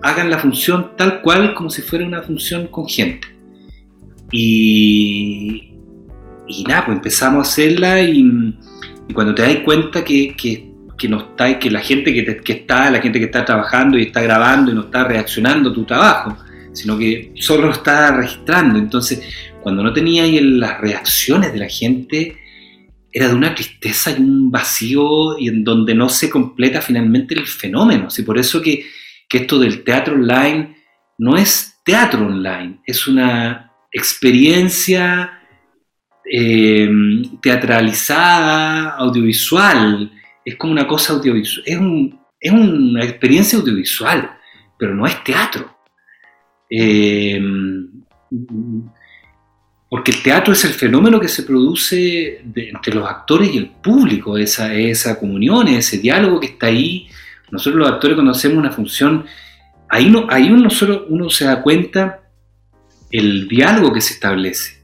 [0.02, 3.28] Hagan la función tal cual como si fuera una función con gente.
[4.32, 5.74] Y,
[6.48, 8.56] y nada, pues empezamos a hacerla y,
[9.13, 12.89] cuando te das cuenta que, que, que, no está, que la gente que, que, está,
[12.89, 16.38] la gente que está trabajando y está grabando y no está reaccionando tu trabajo,
[16.74, 18.78] sino que solo lo está registrando.
[18.78, 19.22] Entonces,
[19.62, 22.38] cuando no tenía las reacciones de la gente,
[23.12, 27.48] era de una tristeza y un vacío y en donde no se completa finalmente el
[27.48, 28.08] fenómeno.
[28.15, 28.86] Y por eso que,
[29.28, 30.76] que esto del teatro online
[31.17, 35.38] no es teatro online, es una experiencia
[36.32, 36.89] eh,
[37.42, 40.12] teatralizada, audiovisual.
[40.46, 41.80] Es como una cosa audiovisual, es,
[42.39, 44.38] es una experiencia audiovisual,
[44.78, 45.76] pero no es teatro.
[46.70, 47.42] Eh,
[49.89, 54.38] porque el teatro es el fenómeno que se produce entre los actores y el público,
[54.38, 57.10] esa, esa comunión, ese diálogo que está ahí.
[57.50, 59.26] Nosotros los actores cuando hacemos una función,
[59.89, 62.22] ahí, no, uno, solo, uno se da cuenta
[63.10, 64.79] el diálogo que se establece.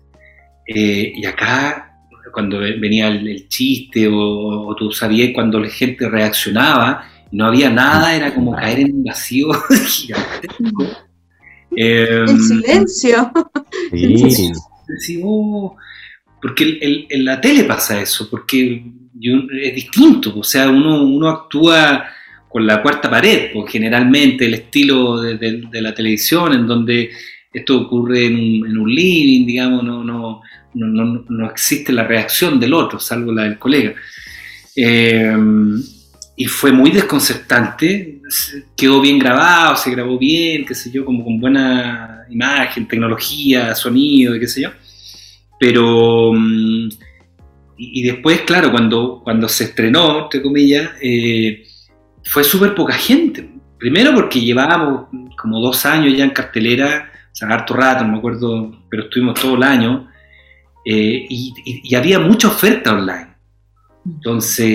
[0.68, 1.98] Eh, y acá,
[2.32, 8.34] cuando venía el, chiste o, tú sabías cuando la gente reaccionaba, no había nada, era
[8.34, 9.48] como caer en un vacío
[9.88, 10.84] gigantesco.
[11.76, 13.32] en em, silencio.
[15.00, 15.22] Sí.
[15.24, 15.76] Oh",
[16.42, 18.84] porque en la tele pasa eso, porque
[19.62, 22.06] es distinto, o sea, uno, uno actúa
[22.50, 27.10] con la cuarta pared, pues generalmente el estilo de, la televisión, en donde
[27.56, 30.42] esto ocurre en un, living, digamos, no, no,
[30.74, 33.96] no, no, existe la reacción del otro, salvo la del colega.
[34.76, 35.82] Em,
[36.36, 38.20] y fue muy desconcertante,
[38.76, 44.38] quedó bien grabado, se grabó bien, qué sé yo, como con buena imagen, tecnología, sonido,
[44.38, 44.72] qué sé yo.
[45.58, 46.90] Pero, mm,
[47.78, 51.64] y, después, claro, cuando, cuando se estrenó, entre comillas, eh,
[52.26, 53.50] fue súper poca gente.
[53.80, 58.18] Primero porque llevábamos como dos años ya en cartelera, o sea, harto rato, no me
[58.20, 60.08] acuerdo, pero estuvimos todo el año,
[60.86, 63.28] eh, y, había mucha oferta online.
[64.06, 64.66] Entonces,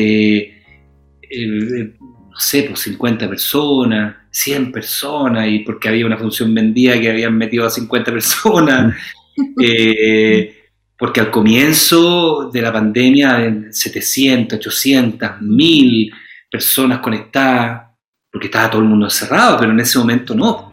[1.22, 7.08] eh, no sé, pues 50 personas, 100 personas, y porque había una función vendida que
[7.08, 8.94] habían metido a 50 personas,
[9.62, 10.54] eh,
[10.98, 16.12] porque al comienzo de la pandemia, 700, 800, 1000
[16.50, 17.88] personas conectadas,
[18.30, 20.69] porque estaba todo el mundo encerrado, pero en ese momento no.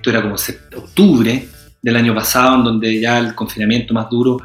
[0.00, 0.36] Esto era como
[0.76, 1.46] octubre
[1.82, 4.38] del año pasado, en donde ya el confinamiento más duro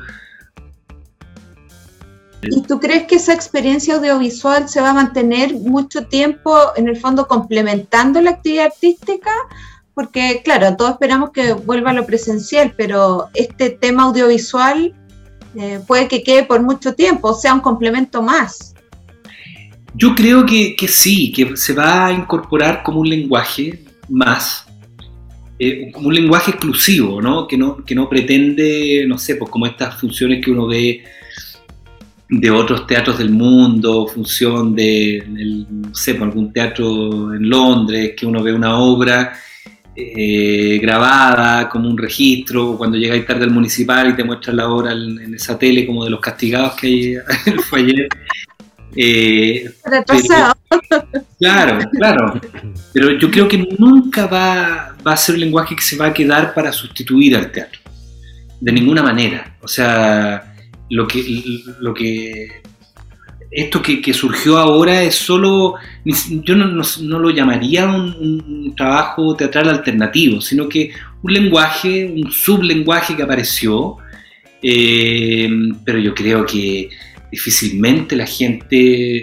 [2.49, 6.97] ¿Y tú crees que esa experiencia audiovisual se va a mantener mucho tiempo, en el
[6.97, 9.31] fondo, complementando la actividad artística?
[9.93, 14.93] Porque, claro, todos esperamos que vuelva a lo presencial, pero este tema audiovisual
[15.55, 18.75] eh, puede que quede por mucho tiempo, o sea, un complemento más.
[19.95, 24.64] Yo creo que, sí, que se va a incorporar como un lenguaje más,
[25.57, 27.47] eh, como un lenguaje exclusivo, ¿no?
[27.47, 27.83] Que, ¿no?
[27.83, 31.03] que no pretende, no sé, pues como estas funciones que uno ve
[32.29, 35.23] de otros teatros del mundo, función de,
[35.69, 39.33] no sé, algún teatro en Londres, que uno ve una obra
[39.95, 44.91] eh, grabada como un registro, cuando llegáis tarde al municipal y te muestran la obra
[44.91, 47.15] en, esa tele como de los castigados que hay
[47.69, 48.09] fue ayer.
[48.95, 49.69] Eh,
[51.39, 52.41] claro, claro.
[52.93, 56.13] Pero yo creo que nunca va, va a ser un lenguaje que se va a
[56.13, 57.79] quedar para sustituir al teatro.
[58.61, 59.57] De ninguna manera.
[59.61, 60.55] O sea,
[60.89, 62.61] lo que, lo que
[63.55, 70.41] esto que, surgió ahora es solo, yo no, no, lo llamaría un, trabajo teatral alternativo,
[70.41, 73.97] sino que un lenguaje, un sublenguaje que apareció,
[74.61, 75.49] eh,
[75.85, 76.89] pero yo creo que
[77.35, 79.21] difícilmente la gente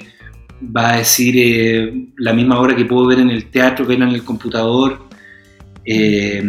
[0.77, 4.14] va a decir eh, la misma obra que puedo ver en el teatro, verla en
[4.14, 5.09] el computador,
[5.85, 6.42] eh,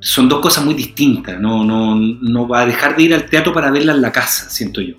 [0.00, 1.38] son dos cosas muy distintas.
[1.38, 4.48] No, no, no, va a dejar de ir al teatro para verla en la casa,
[4.50, 4.96] siento yo.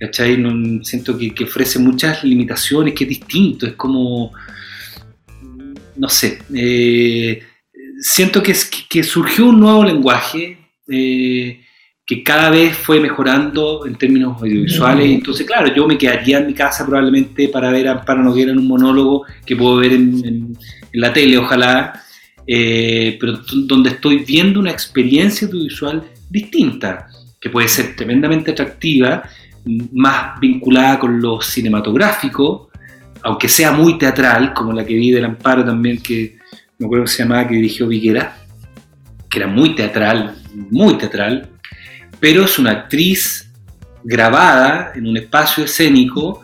[0.00, 0.36] ¿Cachai?
[0.38, 4.32] No, siento que, ofrece muchas limitaciones, que es distinto, es como.
[5.96, 6.38] No sé.
[6.54, 7.42] Eh,
[8.00, 8.54] siento que,
[8.88, 10.58] que, surgió un nuevo lenguaje
[10.88, 11.60] eh,
[12.04, 15.08] que cada vez fue mejorando en términos audiovisuales.
[15.08, 18.58] Entonces, claro, yo me quedaría en mi casa probablemente para ver a Amparo Noguera en
[18.58, 20.56] un monólogo que puedo ver en, en
[20.92, 22.02] la tele, ojalá
[22.46, 27.08] eh, pero donde estoy viendo una experiencia audiovisual distinta,
[27.40, 29.22] que puede ser tremendamente atractiva,
[29.92, 32.70] más vinculada con lo cinematográfico,
[33.22, 36.38] aunque sea muy teatral, como la que vi del Amparo también, que
[36.78, 38.36] me acuerdo que se llamaba, que dirigió Viguera,
[39.30, 40.34] que era muy teatral,
[40.70, 41.48] muy teatral,
[42.22, 43.50] pero es una actriz
[44.04, 46.42] grabada en un espacio escénico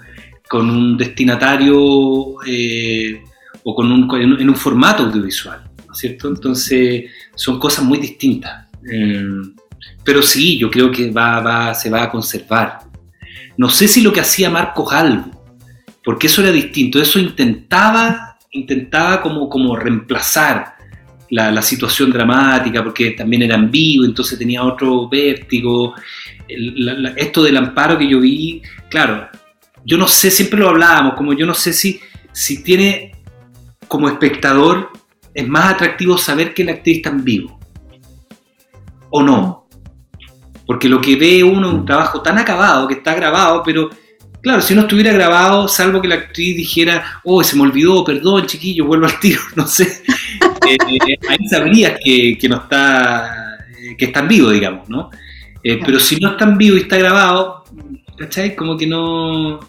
[0.48, 3.22] con un destinatario eh,
[3.62, 6.26] o con un, en un formato audiovisual, ¿no es cierto?
[6.26, 7.04] Entonces
[7.36, 8.66] son cosas muy distintas.
[8.90, 9.22] Eh,
[10.02, 12.80] pero sí, yo creo que va, se va a conservar.
[13.56, 15.30] No sé si lo que hacía Marco Albo,
[16.02, 20.77] porque eso era distinto, eso intentaba, intentaba como, como reemplazar
[21.30, 25.94] la, situación dramática, porque también era en vivo, entonces tenía otro vértigo.
[27.16, 29.28] esto del amparo que yo vi, claro,
[29.84, 32.00] yo no sé, siempre lo hablábamos, como yo no sé si,
[32.32, 33.12] si tiene
[33.86, 34.90] como espectador,
[35.34, 37.58] es más atractivo saber que la actriz está en vivo
[39.10, 39.66] o no.
[40.66, 43.88] Porque lo que ve uno es un trabajo tan acabado, que está grabado, pero
[44.48, 48.46] claro, si no estuviera grabado, salvo que la actriz dijera, oh, se me olvidó, perdón,
[48.46, 50.02] chiquillo, vuelvo al tiro, no sé.
[50.66, 55.10] Eh, ahí sabrías que, no está, eh, que está en vivo, digamos, ¿no?
[55.62, 57.64] Eh, pero si no está en vivo y está grabado,
[58.16, 58.56] ¿cachai?
[58.56, 59.60] Como que no...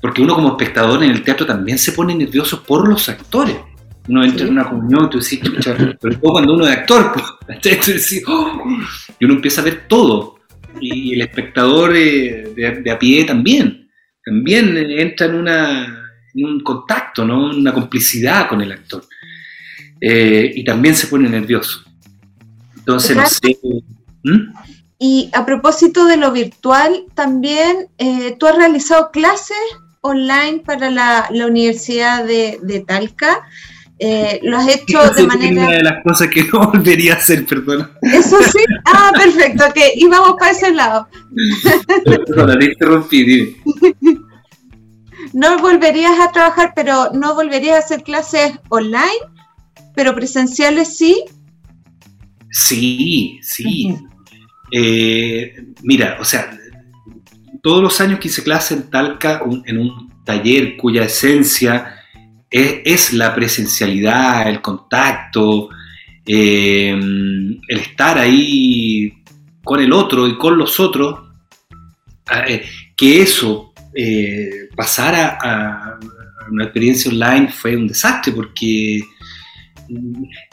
[0.00, 3.56] Porque uno como espectador en el teatro también se pone nervioso por los actores
[4.08, 5.40] uno entra en una comunión, tú decís,
[6.00, 8.62] pero cuando uno es actor, pues, oh",
[9.18, 10.35] y uno empieza a ver todo.
[10.80, 13.88] Y el espectador eh, de, a pie también,
[14.24, 17.50] también entra en, una, en un contacto, ¿no?
[17.50, 19.04] una complicidad con el actor.
[20.00, 21.84] Eh, y también se pone nervioso.
[22.76, 23.58] Entonces, no sé.
[24.22, 24.52] ¿Mm?
[24.98, 29.56] Y a propósito de lo virtual, también eh, tú has realizado clases
[30.00, 33.46] online para la, Universidad de, de Talca.
[33.98, 35.62] Eh, lo has hecho de manera...
[35.64, 37.90] Una de las cosas que no volvería a hacer, perdona.
[38.02, 41.08] Eso sí, ah, perfecto, que íbamos para ese lado.
[42.04, 43.56] Perdona, te interrumpí, dime.
[45.32, 49.20] No volverías a trabajar, pero no volverías a hacer clases online,
[49.94, 51.24] pero presenciales sí.
[52.50, 53.96] Sí, sí.
[54.70, 56.58] Eh, mira, o sea,
[57.62, 61.95] todos los años que hice clase en Talca, en un taller cuya esencia
[62.50, 65.68] es, la presencialidad, el contacto,
[66.24, 69.12] eh, el estar ahí
[69.64, 71.20] con el otro y con los otros,
[72.48, 72.64] eh,
[72.96, 75.98] que eso eh, pasara a,
[76.50, 79.02] una experiencia online fue un desastre porque,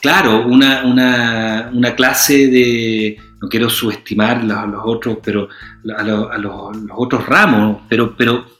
[0.01, 5.49] claro, una, clase de, no quiero subestimar a los otros, pero
[5.95, 8.52] a, los, otros ramos, pero, pero,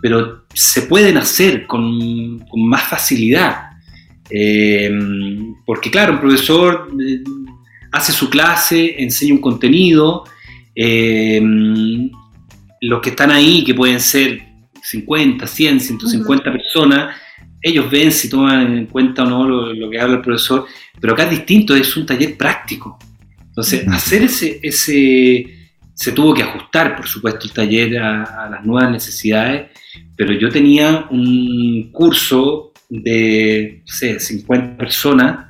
[0.00, 3.70] pero se pueden hacer con, más facilidad.
[4.30, 4.90] Eh,
[5.66, 7.22] porque claro, un profesor eh,
[7.92, 10.24] hace su clase, enseña un contenido,
[10.74, 11.42] eh,
[12.80, 14.40] los que están ahí, que pueden ser
[14.82, 17.16] 50, 100, 150 personas,
[17.62, 20.66] ellos ven si toman en cuenta o no lo, que habla el profesor,
[21.00, 22.98] pero acá es distinto, es un taller práctico.
[23.48, 25.59] Entonces, hacer ese, ese,
[26.00, 29.70] se tuvo que ajustar, por supuesto, el taller a las nuevas necesidades
[30.16, 35.46] pero yo tenía un curso de, no sé, 50 personas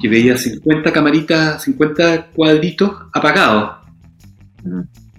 [0.00, 3.84] que veía 50 camaritas, 50 cuadritos apagados.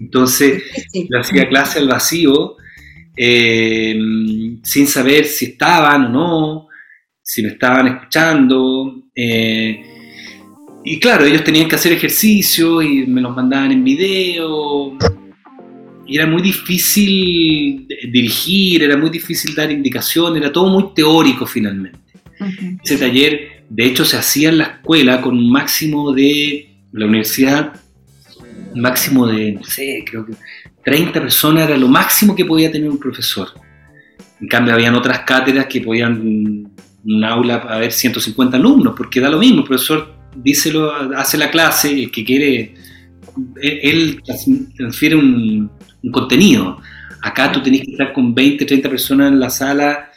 [0.00, 0.62] Entonces,
[0.94, 2.56] yo hacía clase al vacío,
[3.16, 3.94] eh,
[4.62, 6.68] sin saber si estaban o no,
[7.22, 9.04] si me estaban escuchando.
[9.14, 9.95] Eh,
[10.88, 14.96] y claro, ellos tenían que hacer ejercicio y me los mandaban en video
[16.06, 21.98] y era muy difícil dirigir, era muy difícil dar indicación, era todo muy teórico finalmente.
[22.84, 27.80] Ese taller, de hecho, se hacía en la escuela con un máximo de, la universidad,
[28.72, 30.34] un máximo de, no sé, creo que
[30.84, 33.48] 30 personas era lo máximo que podía tener un profesor.
[34.40, 36.70] En cambio, habían otras cátedras que podían,
[37.04, 41.50] un aula, a ver, 150 alumnos, porque da lo mismo, el profesor díselo, hace la
[41.50, 42.74] clase, el que quiere,
[43.62, 44.22] él
[44.76, 45.70] transfiere un,
[46.02, 46.80] un contenido.
[47.22, 50.10] Acá tú tenés que estar con 20, 30 personas en la sala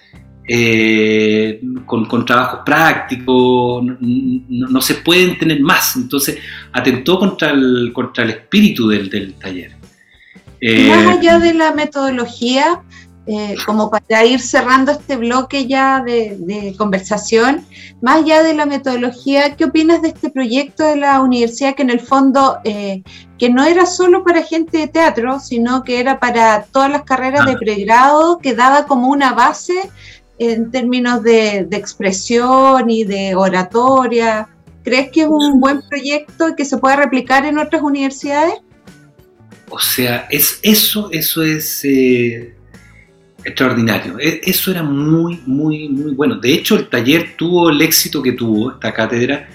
[0.51, 5.95] eh, con, con, trabajos prácticos, no, se pueden tener más.
[5.95, 6.39] Entonces,
[6.73, 9.73] atentó contra el, contra el espíritu del, del taller.
[10.89, 12.81] más allá de la metodología,
[13.27, 17.63] eh, como para ir cerrando este bloque ya de, conversación,
[18.01, 21.91] más allá de la metodología, ¿qué opinas de este proyecto de la universidad que en
[21.91, 23.03] el fondo, eh,
[23.37, 27.45] que no era solo para gente de teatro, sino que era para todas las carreras
[27.45, 29.91] de pregrado, que daba como una base
[30.39, 34.47] en términos de, expresión y de oratoria?
[34.83, 38.55] ¿Crees que es un buen proyecto y que se puede replicar en otras universidades?
[39.69, 42.55] O sea, es eso, eso es eh,
[43.49, 44.17] extraordinario.
[44.19, 46.35] E, eso era muy, muy, muy bueno.
[46.35, 49.47] De hecho, el taller tuvo el éxito que tuvo, esta cátedra,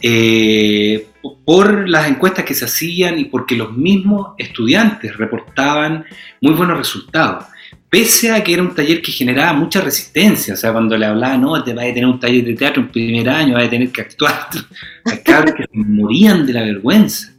[0.00, 1.06] eh,
[1.44, 6.04] por las encuestas que se hacían y porque los mismos estudiantes reportaban
[6.40, 7.44] muy buenos resultados.
[7.88, 11.36] Pese a que era un taller que generaba mucha resistencia, o sea, cuando le hablaba,
[11.36, 13.90] no, te vas a tener un taller de teatro en primer año, vas a tener
[13.90, 14.48] que actuar,
[15.04, 17.32] acá que morían de la vergüenza.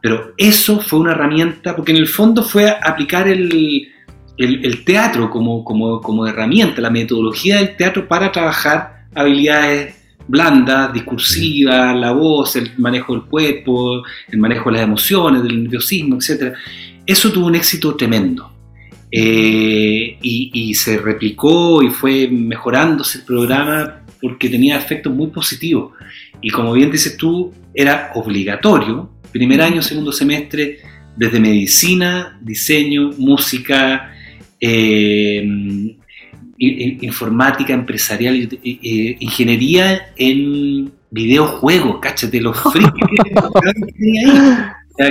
[0.00, 3.92] Pero eso fue una herramienta, porque en el fondo fue aplicar el,
[4.38, 9.94] el, teatro como, como, herramienta, la metodología del teatro para trabajar habilidades
[10.28, 16.16] blandas, discursivas, la voz, el manejo del cuerpo, el manejo de las emociones, del nerviosismo,
[16.16, 16.54] etc.
[17.06, 18.52] Eso tuvo un éxito tremendo.
[19.10, 25.92] Eh, y, se replicó y fue mejorándose el programa porque tenía efectos muy positivos.
[26.42, 30.80] Y como bien dices tú, era obligatorio, primer año, segundo semestre,
[31.16, 34.15] desde medicina, diseño, música,
[34.60, 35.96] eh,
[36.58, 42.92] informática empresarial, ingeniería en videojuegos, cáchate los frikis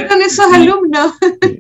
[0.09, 1.13] Con esos alumnos.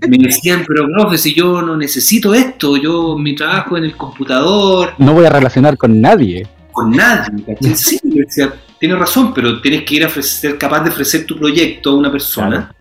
[0.07, 4.93] Me decían, pero profe, si yo no necesito esto, yo mi trabajo en el computador.
[4.97, 6.47] No voy a relacionar con nadie.
[6.71, 7.75] Con nadie, ¿cachai?
[7.75, 11.91] Sí, decía, tienes razón, pero tienes que ir a ser capaz de ofrecer tu proyecto
[11.91, 12.73] a una persona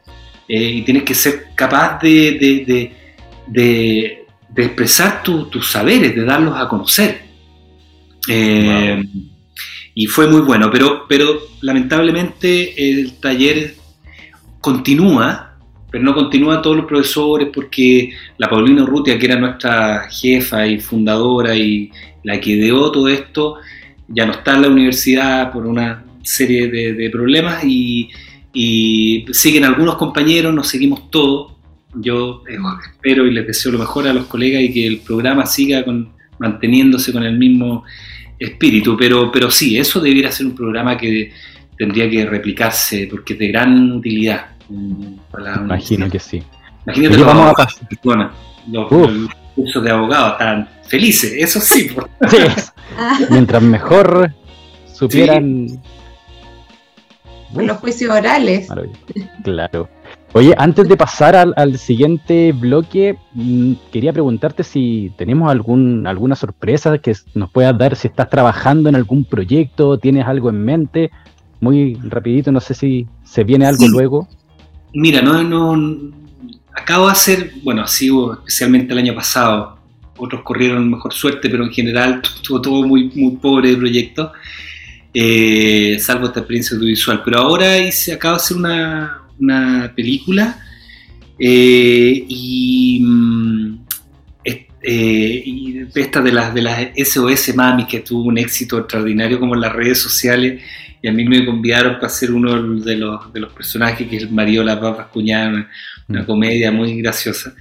[0.49, 2.91] eh, y tienes que ser capaz de
[3.47, 4.24] de
[4.63, 7.23] expresar tus saberes, de darlos a conocer.
[8.29, 9.03] Eh,
[9.95, 13.75] y fue muy bueno, pero, pero lamentablemente el taller
[14.61, 15.57] continúa,
[15.91, 20.81] pero no continúa todos los profesores porque la Paulina Urrutia, que era nuestra jefa y
[20.81, 21.91] fundadora y
[22.25, 23.57] la que ideó todo esto,
[24.09, 28.09] ya no está en la universidad por una serie de, problemas y,
[28.53, 31.54] y siguen algunos compañeros, nos seguimos todos,
[31.97, 32.57] yo eh,
[32.93, 36.11] espero y les deseo lo mejor a los colegas y que el programa siga con,
[36.39, 37.85] manteniéndose con el mismo
[38.39, 41.33] espíritu, pero, pero sí, eso debiera ser un programa que
[41.79, 44.47] tendría que replicarse porque es de gran utilidad.
[44.69, 46.43] Imagino que sí.
[46.87, 48.33] Imagínate los, vamos a
[48.71, 48.89] los,
[49.55, 51.91] cursos de abogados están felices, eso sí.
[53.31, 54.33] Mientras mejor
[54.93, 55.81] supieran...
[57.55, 58.67] Los juicios orales.
[59.45, 59.89] Claro.
[60.37, 66.99] Oye, antes de pasar al, siguiente bloque, mm, quería preguntarte si tenemos algún, alguna sorpresa
[66.99, 71.13] que nos puedas dar, si estás trabajando en algún proyecto, tienes algo en mente.
[71.61, 74.29] Muy rapidito, no sé si se viene algo luego.
[74.93, 76.13] Mira, no, no,
[76.75, 79.79] acabo de hacer, bueno, ha sido especialmente el año pasado,
[80.17, 84.33] otros corrieron mejor suerte, pero en general estuvo todo muy, muy pobre el proyecto,
[85.15, 87.23] eh, salvo esta experiencia audiovisual.
[87.25, 90.59] Pero ahora hice, acabo de hacer una, una película
[91.39, 93.85] eh, y, mm,
[94.87, 99.55] eh, y, esta de las, de las SOS Mami que tuvo un éxito extraordinario como
[99.55, 100.63] en las redes sociales
[101.01, 104.23] y a mí me convidaron para ser uno de los, de los personajes que es
[104.25, 105.67] el marido de las papas cuñadas,
[106.09, 106.27] una, mm.
[106.27, 107.55] comedia muy graciosa.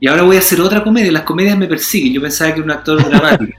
[0.00, 2.64] Y ahora voy a hacer otra comedia, las comedias me persiguen, yo pensaba que era
[2.64, 3.58] un actor dramático.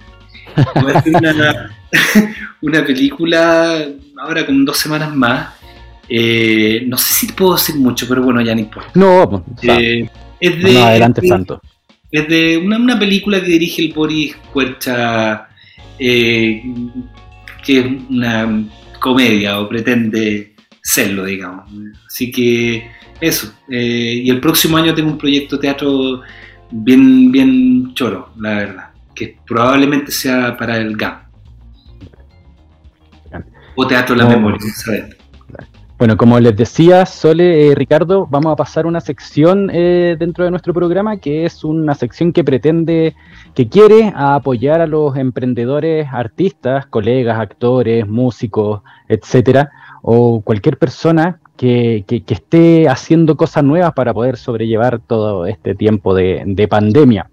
[0.75, 1.77] Voy a hacer una,
[2.61, 3.85] una película
[4.21, 5.54] ahora con dos semanas más
[6.07, 8.91] eh, no sé si puedo decir mucho, pero bueno, ya no importa.
[8.93, 11.61] No, pues, eh, es de, no adelante tanto.
[12.11, 15.49] Es de una, película que dirige el Boris Cuercha,
[15.97, 16.63] eh,
[17.63, 18.67] que es una
[18.99, 21.69] comedia o pretende serlo, digamos.
[22.07, 22.89] Así que
[23.19, 23.53] eso.
[23.67, 26.21] y el próximo año tengo un proyecto de teatro
[26.71, 31.25] bien, bien choro, la verdad, que probablemente sea para el GAM.
[33.77, 35.14] O Teatro La Memoria, ¿sabes?
[35.97, 40.51] Bueno, como les decía, Sole, eh, Ricardo, vamos a pasar una sección eh, dentro de
[40.51, 43.15] nuestro programa que es una sección que pretende,
[43.53, 49.71] que quiere apoyar a los emprendedores, artistas, colegas, actores, músicos, etcétera,
[50.01, 56.43] o cualquier persona que, esté haciendo cosas nuevas para poder sobrellevar todo este tiempo de,
[56.45, 57.29] de pandemia.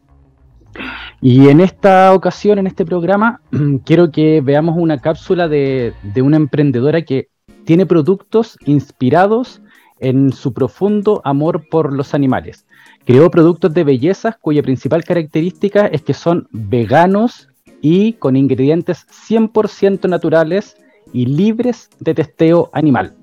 [1.21, 3.41] Y en esta ocasión, en este programa,
[3.85, 5.93] quiero que veamos una cápsula de
[6.23, 7.33] una emprendedora que
[7.65, 9.63] tiene productos inspirados
[10.01, 12.67] en su profundo amor por los animales.
[13.05, 17.49] Creó productos de belleza cuya principal característica es que son veganos
[17.81, 20.77] y con ingredientes 100% naturales
[21.13, 23.15] y libres de testeo animal.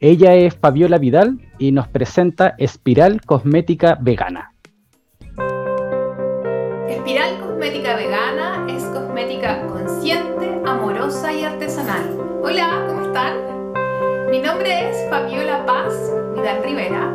[0.00, 4.52] Ella es Fabiola Vidal y nos presenta Espiral Cosmética Vegana.
[6.88, 12.18] Espiral Cosmética Vegana es cosmética consciente, amorosa y artesanal.
[12.42, 12.83] Hola,
[14.44, 15.94] nombre es Fabiola Paz
[16.34, 17.10] Vidal Rivera.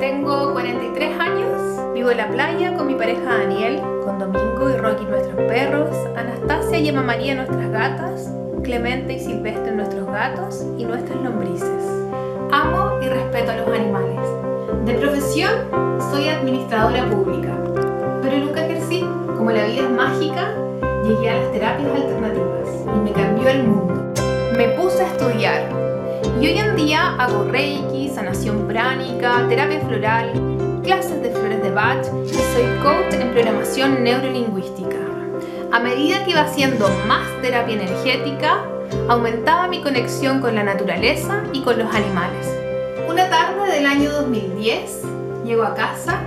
[0.00, 5.04] Tengo 43 años, vivo en la playa con mi pareja Daniel, con Domingo y Rocky
[5.04, 8.28] nuestros perros, Anastasia y Emma María nuestras gatas,
[8.64, 11.84] clemente y silvestre nuestros gatos y nuestras lombrices.
[12.50, 14.26] Amo y respeto a los animales.
[14.84, 15.52] De profesión,
[16.10, 17.56] soy administradora pública,
[18.20, 19.06] pero nunca ejercí.
[19.36, 20.52] Como la vida es mágica,
[21.04, 24.12] llegué a las terapias alternativas y me cambió el mundo.
[24.56, 25.84] Me puse a estudiar
[26.40, 30.32] y hoy en día hago reiki, sanación pránica, terapia floral,
[30.82, 34.96] clases de flores de Bach y soy coach en programación neurolingüística.
[35.72, 38.58] A medida que iba haciendo más terapia energética,
[39.08, 42.46] aumentaba mi conexión con la naturaleza y con los animales.
[43.08, 45.02] Una tarde del año 2010,
[45.44, 46.20] llego a casa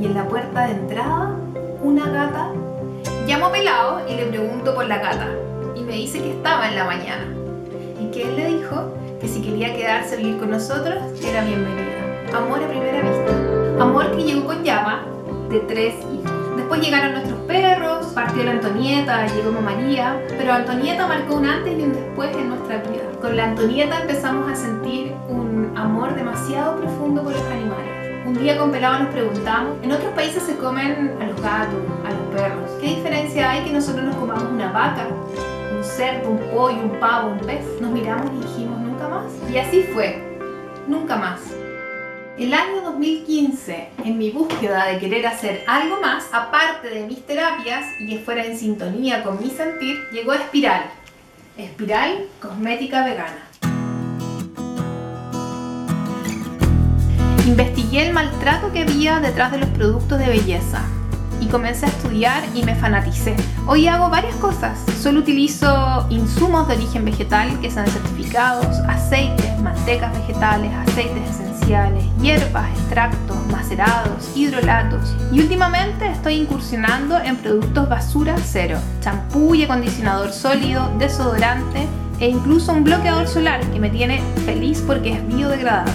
[0.00, 1.36] y en la puerta de entrada,
[1.82, 2.50] una gata.
[3.26, 5.28] Llamo a Pelado y le pregunto por la gata
[5.74, 7.26] y me dice que estaba en la mañana
[8.00, 8.92] y que él le dijo
[9.24, 12.36] que si quería quedarse a vivir con nosotros era bienvenida.
[12.36, 13.82] Amor a primera vista.
[13.82, 15.06] Amor que llegó con llama
[15.48, 16.30] de tres hijos.
[16.58, 21.82] Después llegaron nuestros perros, partió la Antonieta, llegó María, pero Antonieta marcó un antes y
[21.84, 23.04] un después en nuestra vida.
[23.22, 28.26] Con la Antonieta empezamos a sentir un amor demasiado profundo por los animales.
[28.26, 32.10] Un día con Pelado nos preguntamos, en otros países se comen a los gatos, a
[32.10, 32.70] los perros.
[32.78, 35.06] ¿Qué diferencia hay que nosotros nos comamos una vaca,
[35.74, 37.64] un cerdo, un pollo, un pavo, un pez?
[37.80, 38.83] Nos miramos y dijimos,
[39.52, 40.22] Y así fue,
[40.88, 41.40] nunca más.
[42.38, 47.84] El año 2015, en mi búsqueda de querer hacer algo más, aparte de mis terapias
[48.00, 50.82] y que fuera en sintonía con mi sentir, llegó a Espiral.
[51.56, 53.48] Espiral Cosmética Vegana.
[57.46, 60.84] Investigué el maltrato que había detrás de los productos de belleza
[61.44, 63.36] y comencé a estudiar y me fanaticé.
[63.66, 64.78] Hoy hago varias cosas.
[65.00, 72.70] Solo utilizo insumos de origen vegetal que sean certificados, aceites, mantecas vegetales, aceites esenciales, hierbas,
[72.70, 75.14] extractos, macerados, hidrolatos.
[75.32, 81.86] Y últimamente estoy incursionando en productos basura cero, champú y acondicionador sólido, desodorante
[82.20, 85.92] e incluso un bloqueador solar que me tiene feliz porque es biodegradable.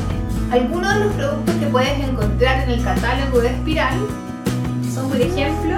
[0.51, 3.99] Algunos de los productos que puedes encontrar en el catálogo de Espiral
[4.99, 5.77] son, por ejemplo,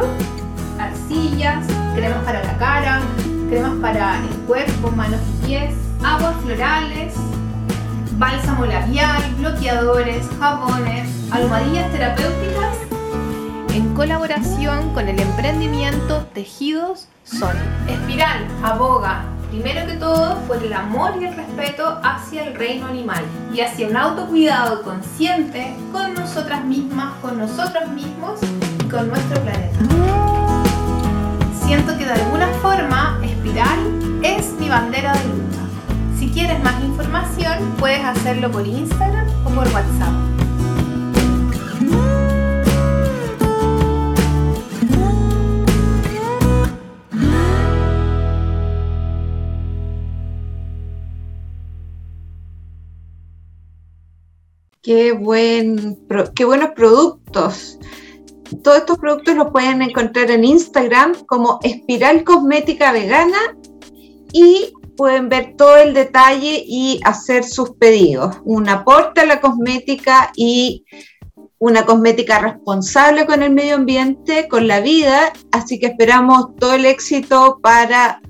[0.79, 1.65] arcillas,
[1.95, 3.01] cremas para la cara,
[3.49, 7.13] cremas para el cuerpo, manos y pies, aguas florales,
[8.17, 12.77] bálsamo labial, bloqueadores, jabones, almohadillas terapéuticas,
[13.73, 17.55] en colaboración con el emprendimiento Tejidos Son.
[17.87, 19.23] Espiral aboga.
[19.49, 23.21] Primero que todo por el amor y el respeto hacia el reino animal
[23.53, 28.39] y hacia un autocuidado consciente con nosotras mismas, con nosotros mismos
[28.91, 29.79] con nuestro planeta.
[31.65, 35.61] Siento que de alguna forma Espiral es mi bandera de lucha.
[36.19, 40.13] Si quieres más información, puedes hacerlo por Instagram o por WhatsApp.
[54.81, 55.97] Qué, buen,
[56.35, 57.77] qué buenos productos.
[58.63, 63.55] Todos estos productos los pueden encontrar en Instagram como Espiral Cosmética Vegana
[64.33, 68.37] y pueden ver todo el detalle y hacer sus pedidos.
[68.43, 70.85] Un aporte a la cosmética y
[71.59, 76.85] una cosmética responsable con el medio ambiente, con la vida, así que esperamos todo el
[76.85, 78.21] éxito para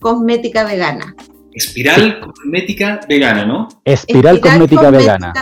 [0.00, 1.14] cosmética vegana.
[1.52, 3.68] Espiral cosmética vegana, ¿no?
[3.84, 5.32] Espiral, cosmética, vegana.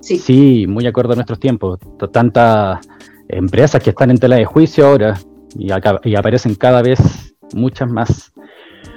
[0.00, 0.18] Sí.
[0.18, 1.80] sí, muy acorde a nuestros tiempos.
[2.12, 2.80] Tanta
[3.28, 5.18] empresas que están en tela de juicio ahora
[5.58, 8.32] y, aparecen cada vez muchas más.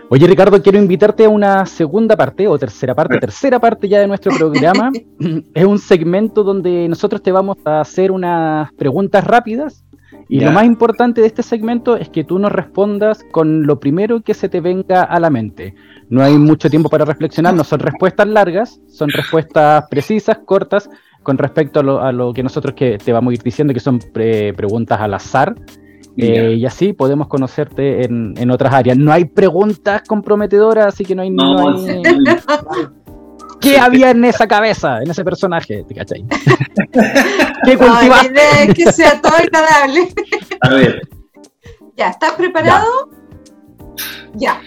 [0.09, 4.07] Oye Ricardo, quiero invitarte a una segunda parte o tercera parte, tercera parte ya de
[4.07, 4.91] nuestro programa.
[5.53, 9.86] es un segmento donde nosotros te vamos a hacer unas preguntas rápidas
[10.27, 14.21] y lo más importante de este segmento es que tú nos respondas con lo primero
[14.21, 15.73] que se te venga a la mente.
[16.09, 20.89] No hay mucho tiempo para reflexionar, no son respuestas largas, son respuestas precisas, cortas,
[21.30, 24.99] con respecto a lo, que nosotros que te vamos a ir diciendo, que son preguntas
[24.99, 25.53] al azar.
[26.17, 28.97] Eh, y así podemos conocerte en, otras áreas.
[28.97, 31.30] No hay preguntas comprometedoras, así que no hay...
[31.30, 31.75] No,
[33.61, 35.84] ¿Qué había en esa cabeza, en ese personaje?
[35.88, 36.25] ¿Te cachai?
[37.63, 38.73] ¿Qué cultivaste?
[38.73, 40.11] que sea todo agradable.
[40.61, 41.07] A ver.
[41.95, 42.88] Ya, ¿estás preparado?
[44.34, 44.59] Ya.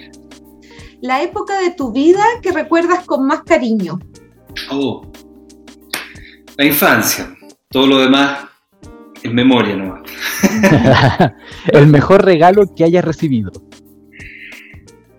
[1.00, 3.98] La época de tu vida que recuerdas con más cariño.
[4.70, 5.02] Oh,
[6.56, 7.34] la infancia.
[7.68, 8.46] Todo lo demás
[9.22, 10.02] es memoria nomás.
[11.72, 13.52] El mejor regalo que hayas recibido.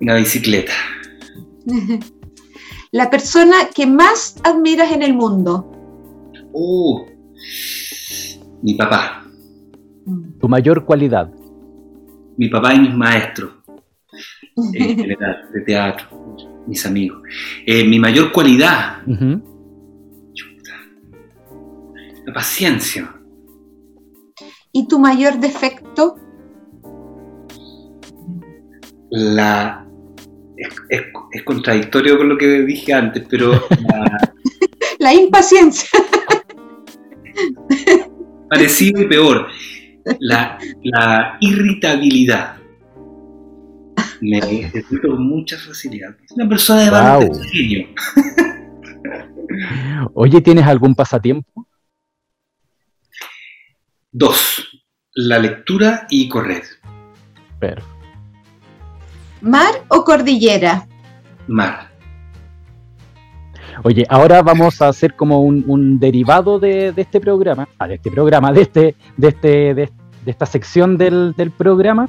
[0.02, 0.74] Una bicicleta.
[2.92, 5.72] La persona que más admiras en el mundo.
[6.52, 7.06] Uh,
[8.62, 9.26] mi papá.
[10.40, 11.34] Tu mayor cualidad.
[12.38, 13.52] Mi papá y mis maestros.
[14.74, 16.36] general, de teatro,
[16.68, 17.24] mis amigos.
[17.66, 19.02] Eh, mi mayor cualidad.
[22.34, 23.14] La paciencia.
[24.72, 26.16] ¿Y tu mayor defecto?
[29.12, 29.86] La,
[30.58, 34.34] es, es- es contradictorio con lo que dije antes, pero la-
[35.00, 35.90] La impaciencia.
[38.50, 39.48] parecido y peor,
[40.20, 42.56] la, la irritabilidad.
[44.22, 46.16] Me irrito con mucha facilidad.
[46.24, 47.30] Es una persona de Wow.
[47.30, 47.88] bastante genio.
[50.14, 51.68] Oye, ¿tienes algún pasatiempo?
[54.16, 54.70] Dos,
[55.16, 56.62] la lectura y correr.
[57.58, 57.90] Perfecto.
[59.42, 60.88] ¿Mar o cordillera?
[61.48, 61.90] Mar.
[63.82, 67.96] Oye, ahora vamos a hacer como un, un derivado de, de este programa, ah, de
[67.96, 69.90] este programa, de este, de este, de,
[70.24, 72.08] de esta sección del, del programa.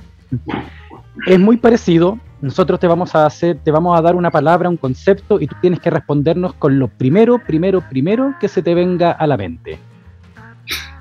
[1.27, 2.19] Es muy parecido.
[2.43, 5.57] Nosotros te vamos a hacer, te vamos a dar una palabra, un concepto, y tú
[5.63, 9.79] tienes que respondernos con lo primero, primero, primero que se te venga a la mente.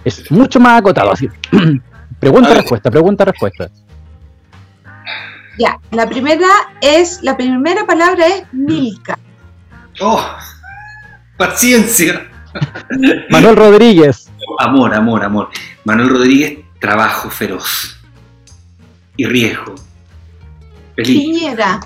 [0.03, 1.29] Es mucho más acotado, así.
[2.19, 3.69] pregunta, respuesta, pregunta, respuesta.
[5.57, 6.47] Ya, la primera
[6.81, 9.17] es, la primera palabra es Milka.
[10.01, 10.25] ¡Oh!
[11.37, 12.29] Paciencia.
[13.29, 14.29] Manuel Rodríguez,
[14.59, 15.49] Amor, amor, amor.
[15.83, 17.97] Manuel Rodríguez, trabajo feroz.
[19.15, 19.75] Y riesgo.
[20.95, 21.23] Feliz.
[21.23, 21.79] Piñera.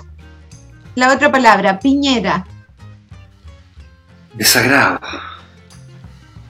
[0.94, 2.46] La otra palabra, piñera.
[4.34, 5.00] Desagrado.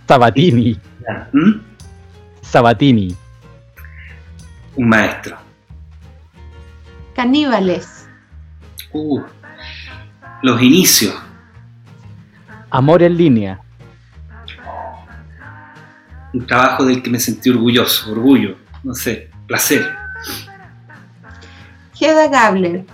[0.07, 0.79] Sabatini,
[1.33, 1.61] ¿Mm?
[2.43, 3.15] Sabatini,
[4.77, 5.37] Un maestro.
[7.15, 8.09] Caníbales.
[8.93, 9.21] Uh,
[10.43, 11.15] los inicios.
[12.71, 13.61] Amor en línea,
[16.33, 18.13] Un trabajo del que me sentí orgulloso.
[18.13, 18.57] Orgullo.
[18.85, 19.31] No sé.
[19.47, 19.85] Placer.
[21.99, 22.85] Hedda Gabler.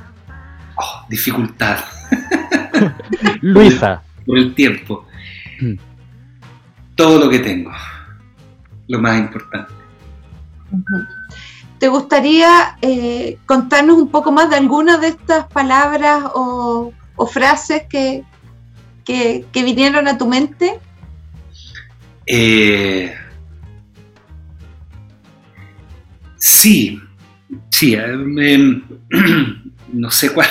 [0.76, 1.78] Oh, dificultad.
[3.40, 5.06] Luisa, Por el tiempo.
[5.60, 5.74] Mm.
[6.94, 7.72] Todo lo que tengo.
[8.88, 9.72] Lo más importante.
[11.78, 17.82] ¿Te gustaría eh, contarnos un poco más de algunas de estas palabras o, o frases
[17.88, 18.24] que,
[19.04, 20.78] que, que vinieron a tu mente?
[22.26, 23.14] Eh,
[26.36, 27.00] sí,
[27.70, 28.82] sí, eh,
[29.92, 30.48] no sé cuál.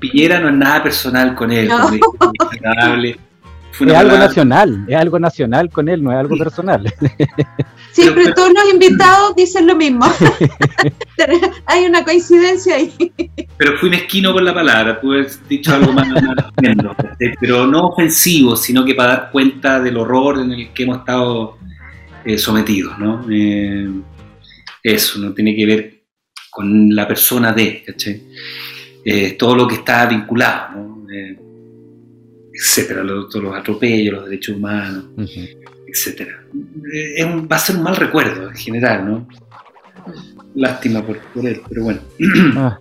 [0.00, 1.80] Piñera no es nada personal con él, No.
[1.82, 2.00] con él,
[2.40, 3.18] es agradable.
[3.78, 6.82] Fue es algo nacional, es algo nacional con él, no es algo personal.
[7.92, 10.04] Siempre pero- todos los invitados dicen lo mismo.
[11.66, 12.92] Hay una coincidencia ahí.
[13.56, 16.22] Pero fui mezquino con la palabra, pude haber dicho algo más, más
[16.56, 17.34] ¿cachai?
[17.40, 21.58] pero no ofensivo, sino que para dar cuenta del horror en el que hemos estado
[22.24, 23.24] eh, sometidos, ¿no?
[23.30, 23.88] Eh,
[24.82, 26.02] eso, no tiene que ver
[26.50, 28.24] con la persona de, ¿cachai?
[29.04, 31.06] Eh, todo lo que está vinculado, ¿no?
[32.60, 35.04] Etcétera, lo- todos los atropellos, los derechos humanos,
[35.86, 36.42] etcétera.
[36.92, 39.28] Eh, es un- va a ser un mal recuerdo en general, ¿no?
[40.54, 42.00] Lástima por, por él, pero bueno.
[42.56, 42.78] Ah,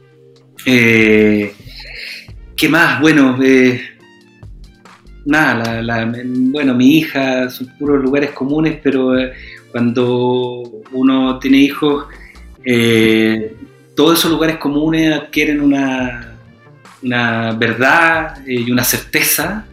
[0.66, 1.54] Eh,
[2.56, 3.00] ¿Qué más?
[3.00, 3.80] Bueno, eh,
[5.26, 9.32] nada, la- la- bueno, mi hija son puros lugares comunes, pero eh,
[9.72, 12.08] cuando uno tiene hijos,
[13.96, 16.36] todos esos lugares comunes adquieren una,
[17.04, 19.67] una verdad y una certeza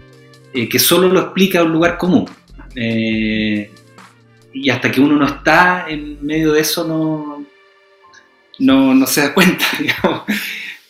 [0.55, 2.27] eh, que solo lo explica un lugar común.
[2.77, 3.71] Eh,
[4.53, 7.45] y hasta que uno no está en medio de eso, no,
[8.61, 10.23] no, no se da cuenta, digamos.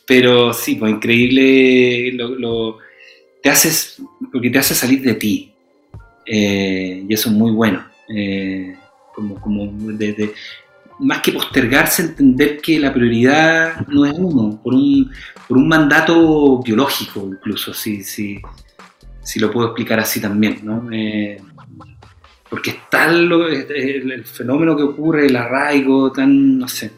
[0.07, 2.79] Pero sí, pues increíble lo,
[3.43, 5.53] te haces, porque te hace salir de ti.
[6.27, 7.85] Eh, y eso es muy bueno.
[9.15, 10.35] Como, como de-
[10.99, 15.11] más que postergarse, entender que la prioridad no es uno, por un,
[15.49, 18.41] por un mandato biológico incluso, si, si,
[19.25, 20.89] si lo puedo explicar así también, ¿no?
[20.93, 21.39] Eh,
[22.49, 26.91] porque es tal lo- el, fenómeno que ocurre, el arraigo, tan, no sé,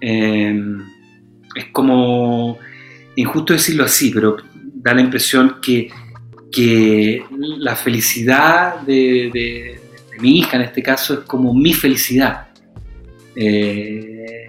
[0.00, 0.60] eh,
[1.54, 2.58] es como,
[3.16, 5.88] injusto decirlo así, pero da la impresión que,
[6.52, 7.24] que
[7.58, 9.80] la felicidad de,
[10.20, 12.48] mi hija en este caso es como mi felicidad.
[13.36, 14.46] Eh,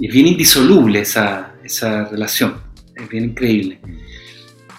[0.00, 2.54] es bien indisoluble esa, esa relación,
[2.96, 3.80] es bien increíble.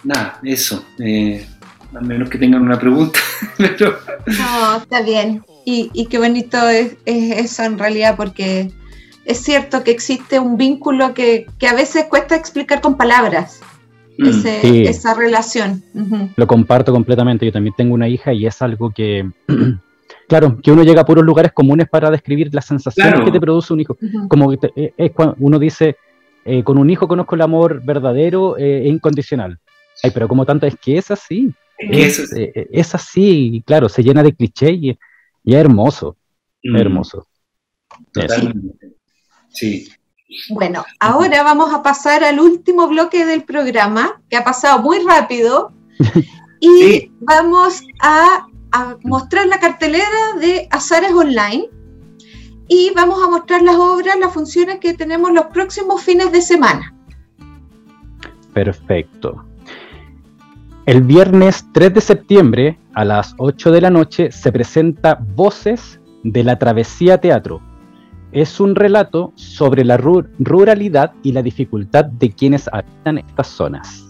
[0.03, 0.83] Nada, eso.
[0.99, 1.45] eh,
[1.93, 3.19] a menos que tengan una pregunta,
[3.57, 3.95] pero
[4.39, 5.43] No, está bien.
[5.65, 8.71] Y, y qué bonito es, es eso en realidad, porque
[9.25, 13.59] es cierto que existe un vínculo que, que a veces cuesta explicar con palabras,
[14.17, 14.83] mm, ese- Sí.
[14.87, 15.83] esa relación.
[16.35, 17.45] Lo comparto completamente.
[17.45, 19.29] Yo también tengo una hija y es algo que,
[20.27, 23.25] claro, que uno llega a puros lugares comunes para describir las sensaciones Claro.
[23.25, 23.97] que te produce un hijo.
[24.01, 24.27] Ujú.
[24.27, 25.97] Como que te- eh, es cuando uno dice,
[26.45, 29.59] eh, con un hijo conozco el amor verdadero e incondicional.
[30.03, 31.53] Ay, pero como tanto es que es así.
[31.77, 36.15] Es, es, así, claro, se llena de cliché y, es hermoso.
[36.63, 36.75] Mm.
[36.75, 37.27] Hermoso.
[39.49, 39.91] Sí.
[40.49, 45.73] Bueno, ahora vamos a pasar al último bloque del programa, que ha pasado muy rápido,
[46.59, 48.47] y vamos a,
[49.03, 50.07] mostrar la cartelera
[50.39, 51.69] de Azares Online
[52.69, 56.95] y vamos a mostrar las obras, las funciones que tenemos los próximos fines de semana.
[58.53, 59.45] Perfecto.
[60.87, 66.43] El viernes 3 de septiembre a las 8 de la noche se presenta Voces de
[66.43, 67.61] la Travesía Teatro,
[68.31, 74.07] es un relato sobre la ruralidad y la dificultad de quienes habitan estas zonas.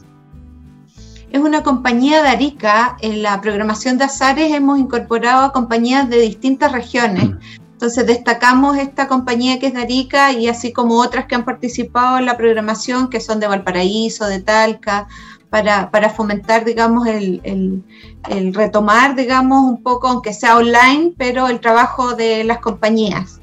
[1.31, 2.97] Es una compañía de Arica.
[3.01, 7.29] En la programación de Azares hemos incorporado a compañías de distintas regiones.
[7.29, 7.39] Mm.
[7.73, 12.19] Entonces destacamos esta compañía que es de Arica y así como otras que han participado
[12.19, 15.07] en la programación, que son de Valparaíso, de Talca,
[15.51, 22.15] para, fomentar, digamos, el, el, retomar, digamos, un poco, aunque sea online, pero el trabajo
[22.15, 23.41] de las compañías.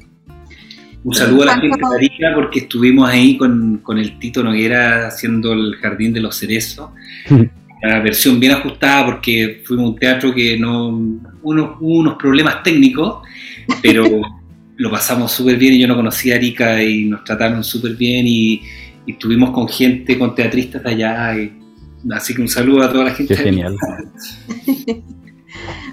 [1.03, 5.53] Un saludo a la gente de Arica porque estuvimos ahí con, el Tito Noguera haciendo
[5.53, 6.89] el Jardín de los Cerezos.
[7.81, 10.89] La versión bien ajustada porque fuimos un teatro que no
[11.41, 13.25] hubo unos problemas técnicos,
[13.81, 14.03] pero
[14.75, 18.25] lo pasamos súper bien y yo no conocía a Arica y nos trataron súper bien
[18.27, 18.61] y,
[19.07, 21.33] estuvimos con gente, con teatristas de allá.
[22.11, 23.35] Así que un saludo a toda la gente.
[23.35, 23.75] Qué genial.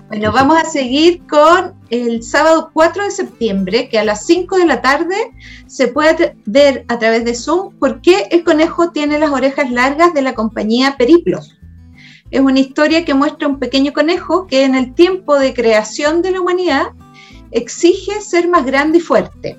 [0.09, 4.67] Bueno, vamos a seguir con el sábado 4 de septiembre, que a las 5 de
[4.67, 5.17] la tarde
[5.67, 10.15] se puede ver a través de Zoom por qué el conejo tiene las orejas largas
[10.15, 11.59] de la compañía Periplos.
[12.31, 16.31] Es una historia que muestra un pequeño conejo que en el tiempo de creación de
[16.31, 16.87] la humanidad
[17.51, 19.59] exige ser más grande y fuerte.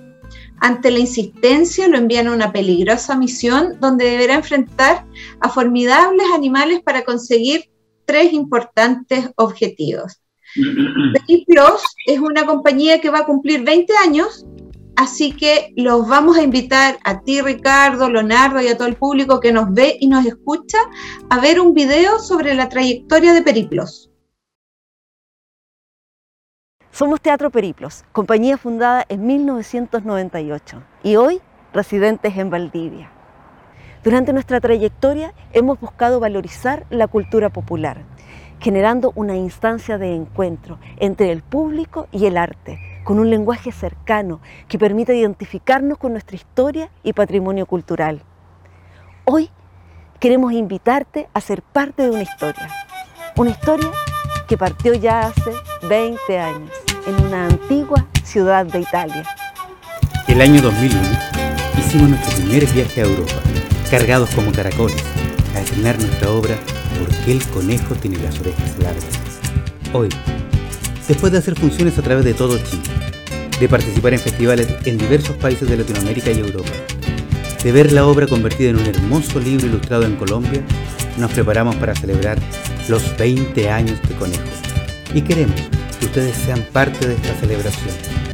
[0.60, 5.06] Ante la insistencia lo envían a una peligrosa misión donde deberá enfrentar
[5.40, 7.70] a formidables animales para conseguir
[8.06, 10.20] tres importantes objetivos.
[11.46, 14.46] Plus es una compañía que va a cumplir 20 años,
[14.96, 19.40] así que los vamos a invitar a ti, Ricardo, Leonardo y a todo el público
[19.40, 20.80] que nos ve y nos escucha
[21.30, 24.10] a ver un video sobre la trayectoria de Periplos.
[26.98, 31.42] Somos Teatro Periplos, compañía fundada en 1998 y hoy
[31.72, 33.12] residentes en Valdivia.
[34.04, 38.02] Durante nuestra trayectoria hemos buscado valorizar la cultura popular
[38.60, 44.42] generando una instancia de encuentro entre el público y el arte, con un lenguaje cercano
[44.68, 48.24] que permite identificarnos con nuestra historia y patrimonio cultural.
[49.24, 49.52] Hoy
[50.20, 52.70] queremos invitarte a ser parte de una historia,
[53.36, 53.92] una historia
[54.48, 55.52] que partió ya hace
[55.88, 59.24] 20 años en una antigua ciudad de Italia.
[60.28, 61.02] El año 2001
[61.80, 63.34] hicimos nuestro primer viaje a Europa,
[63.90, 65.02] cargados como caracoles,
[65.56, 66.56] a estrenar nuestra obra
[67.00, 69.06] ¿Por qué el conejo tiene las orejas largas?
[69.94, 70.10] Hoy,
[71.08, 72.82] después de hacer funciones a través de todo Chile,
[73.60, 76.72] de participar en festivales en diversos países de Latinoamérica y Europa,
[77.64, 80.62] de ver la obra convertida en un hermoso libro ilustrado en Colombia,
[81.18, 82.40] nos preparamos para celebrar
[82.90, 84.44] los 20 años de Conejo.
[85.14, 85.56] Y queremos
[86.00, 88.27] que ustedes sean parte de esta celebración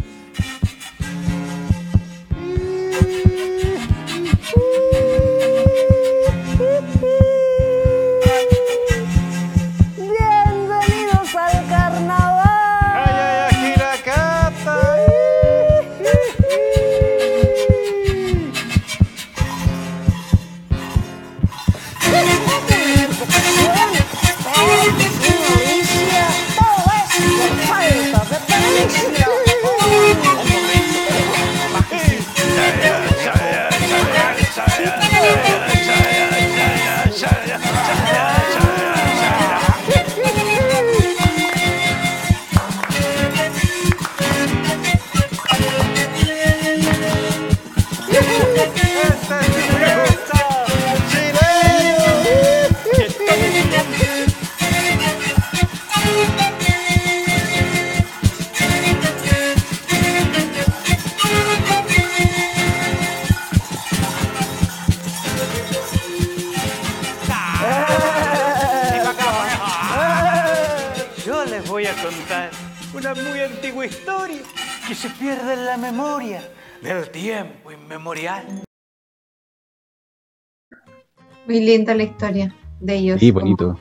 [81.47, 83.19] Muy linda la historia de ellos.
[83.19, 83.77] Sí, bonito.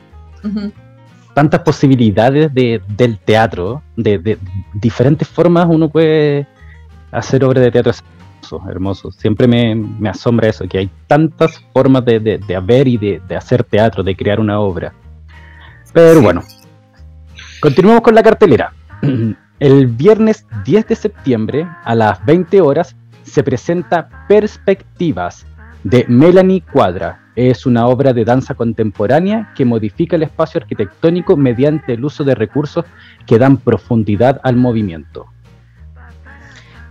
[1.34, 4.38] Tantas posibilidades de, del teatro, de,
[4.74, 6.46] diferentes formas uno puede
[7.10, 7.92] hacer obras de teatro.
[8.68, 9.10] hermoso.
[9.10, 14.04] Siempre me, asombra eso, que hay tantas formas de, de, ver y de, hacer teatro,
[14.04, 14.92] de crear una obra.
[15.92, 16.42] Pero bueno,
[17.60, 18.72] continuamos con la cartelera.
[19.58, 25.46] El viernes 10 de septiembre a las 20 horas se presenta Perspectivas
[25.84, 27.20] de Melanie Cuadra.
[27.34, 32.34] Es una obra de danza contemporánea que modifica el espacio arquitectónico mediante el uso de
[32.34, 32.84] recursos
[33.26, 35.26] que dan profundidad al movimiento.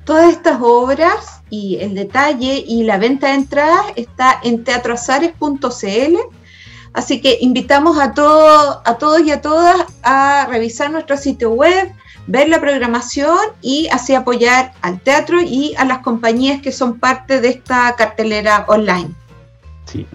[0.04, 6.16] Todas estas obras y el detalle y la venta de entradas está en teatroazares.cl.
[6.94, 11.94] Así que invitamos a, a todos y a todas a revisar nuestro sitio web,
[12.28, 17.42] ver la programación y así apoyar al teatro y a las compañías que son parte
[17.42, 19.12] de esta cartelera online.
[19.86, 20.06] Sí.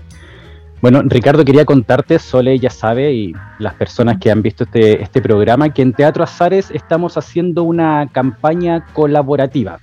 [0.80, 5.22] Bueno, Ricardo, quería contarte, Sole ya sabe, y las personas que han visto este, este
[5.22, 9.80] programa, que en Teatro Azares estamos haciendo una campaña colaborativa.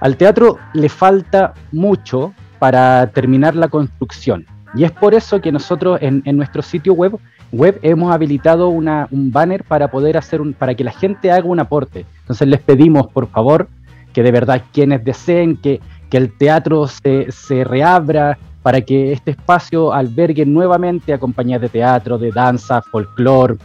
[0.00, 4.46] Al teatro le falta mucho para terminar la construcción.
[4.74, 7.18] Y es por eso que nosotros en, nuestro sitio web,
[7.52, 11.46] web hemos habilitado una, un banner para poder hacer un, para que la gente haga
[11.46, 12.06] un aporte.
[12.20, 13.68] Entonces les pedimos, por favor,
[14.12, 19.32] que de verdad quienes deseen que, que el teatro se, se reabra, para que este
[19.32, 23.56] espacio albergue nuevamente a compañías de teatro, de danza, folclore,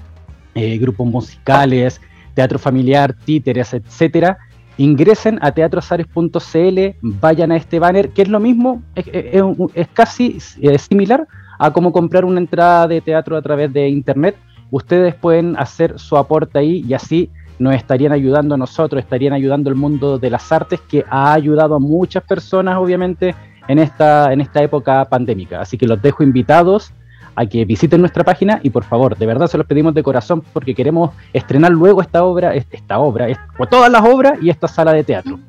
[0.53, 1.99] eh, grupos musicales,
[2.33, 4.37] teatro familiar, títeres, etcétera,
[4.77, 11.27] ingresen a teatrosares.cl, vayan a este banner, que es lo mismo, es, casi similar
[11.57, 14.35] a como comprar una entrada de teatro a través de internet.
[14.71, 17.29] Ustedes pueden hacer su aporte ahí y así
[17.59, 21.75] nos estarían ayudando a nosotros, estarían ayudando al mundo de las artes que ha ayudado
[21.75, 23.35] a muchas personas, obviamente,
[23.67, 25.61] en esta, en esta época pandémica.
[25.61, 26.91] Así que los dejo invitados
[27.35, 30.41] a que visiten nuestra página y por favor, de verdad se los pedimos de corazón
[30.53, 33.27] porque queremos estrenar luego esta obra, esta obra,
[33.69, 35.39] todas las obras y esta sala de teatro.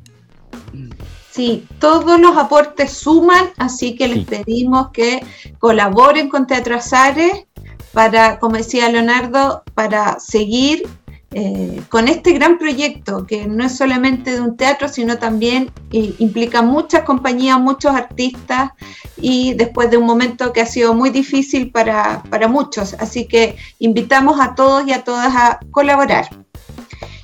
[1.37, 5.23] Sí, todos los aportes suman, así que les pedimos que
[5.59, 7.45] colaboren con Teatro Azares
[7.93, 10.89] para, como decía Leonardo, para seguir
[11.33, 16.15] eh, con este gran proyecto, que no es solamente de un teatro, sino también eh,
[16.21, 18.71] implica muchas compañías, muchos artistas,
[19.19, 22.95] y después de un momento que ha sido muy difícil para, para muchos.
[22.95, 26.31] Así que invitamos a todos y a todas a colaborar.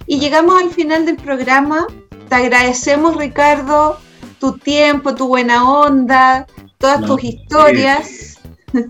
[0.06, 1.86] Y llegamos al final del programa.
[2.32, 4.00] Te agradecemos, Ricardo,
[4.40, 6.46] tu tiempo, tu buena onda,
[6.78, 8.40] todas tus historias.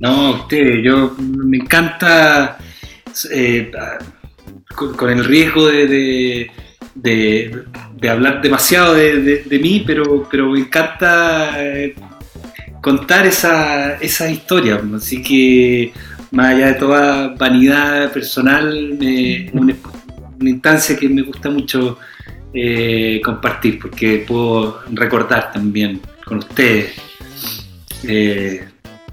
[0.00, 2.56] No, usted, yo me encanta
[3.30, 3.70] eh,
[4.74, 6.50] con, el riesgo de,
[8.08, 11.94] hablar demasiado de, mí, pero, pero me encanta eh,
[12.80, 14.80] contar esa, esa historia.
[14.96, 15.92] Así que,
[16.30, 18.98] más allá de toda vanidad personal,
[19.52, 19.76] una,
[20.40, 21.98] instancia que me gusta mucho
[22.54, 26.94] eh, compartir, porque puedo recordar también con ustedes.
[28.04, 28.66] Eh,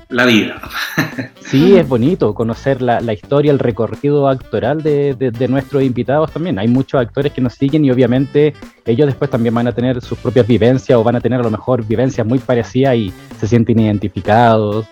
[0.09, 0.61] la vida.
[1.49, 6.59] Sí, es bonito conocer la, historia, el recorrido actoral de, nuestros invitados también.
[6.59, 8.53] Hay muchos actores que nos siguen y obviamente
[8.85, 11.49] ellos después también van a tener sus propias vivencias o van a tener a lo
[11.49, 14.85] mejor vivencias muy parecidas y se sienten identificados.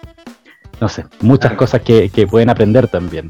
[0.81, 3.29] No sé, muchas cosas que, que pueden aprender también.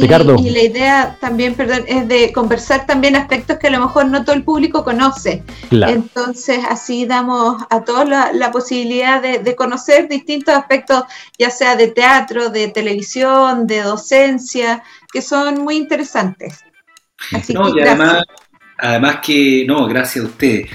[0.00, 4.24] Y, la idea también, perdón, es de conversar también aspectos que a lo mejor no
[4.24, 5.42] todo el público conoce.
[5.72, 11.02] Entonces, así damos a todos la, posibilidad de, conocer distintos aspectos,
[11.36, 16.60] ya sea de teatro, de televisión, de docencia, que son muy interesantes.
[17.52, 18.22] no, y además,
[18.78, 20.66] además que, no, gracias a usted.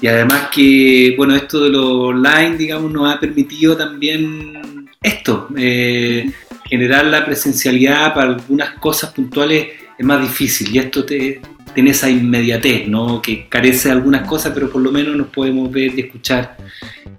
[0.00, 5.48] Y además que, bueno, esto de lo online, digamos, nos ha permitido también esto.
[5.56, 6.28] Eh,
[6.74, 11.40] generar la presencialidad para algunas cosas puntuales es más difícil y esto te,
[11.72, 13.22] tiene esa inmediatez, ¿no?
[13.22, 16.56] que carece de algunas cosas, pero por lo menos nos podemos ver y escuchar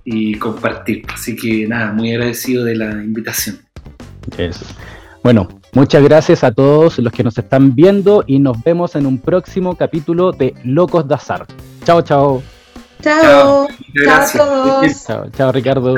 [0.03, 1.03] y compartir.
[1.08, 3.60] Así que nada, muy agradecido de la invitación.
[5.24, 9.20] Bueno, muchas gracias a todos los que nos están viendo y nos vemos en un
[9.20, 11.47] próximo capítulo de Locos de Azar.
[11.86, 12.43] Chao, chao.
[13.01, 13.68] Chao.
[14.03, 15.06] Chao, a todos.
[15.06, 15.95] Chao, chao Ricardo.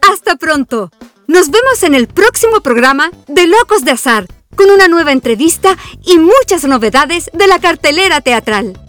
[0.00, 0.90] Hasta pronto.
[1.28, 4.26] Nos vemos en el próximo programa de Locos de Azar,
[4.56, 8.87] con una nueva entrevista y muchas novedades de la cartelera teatral.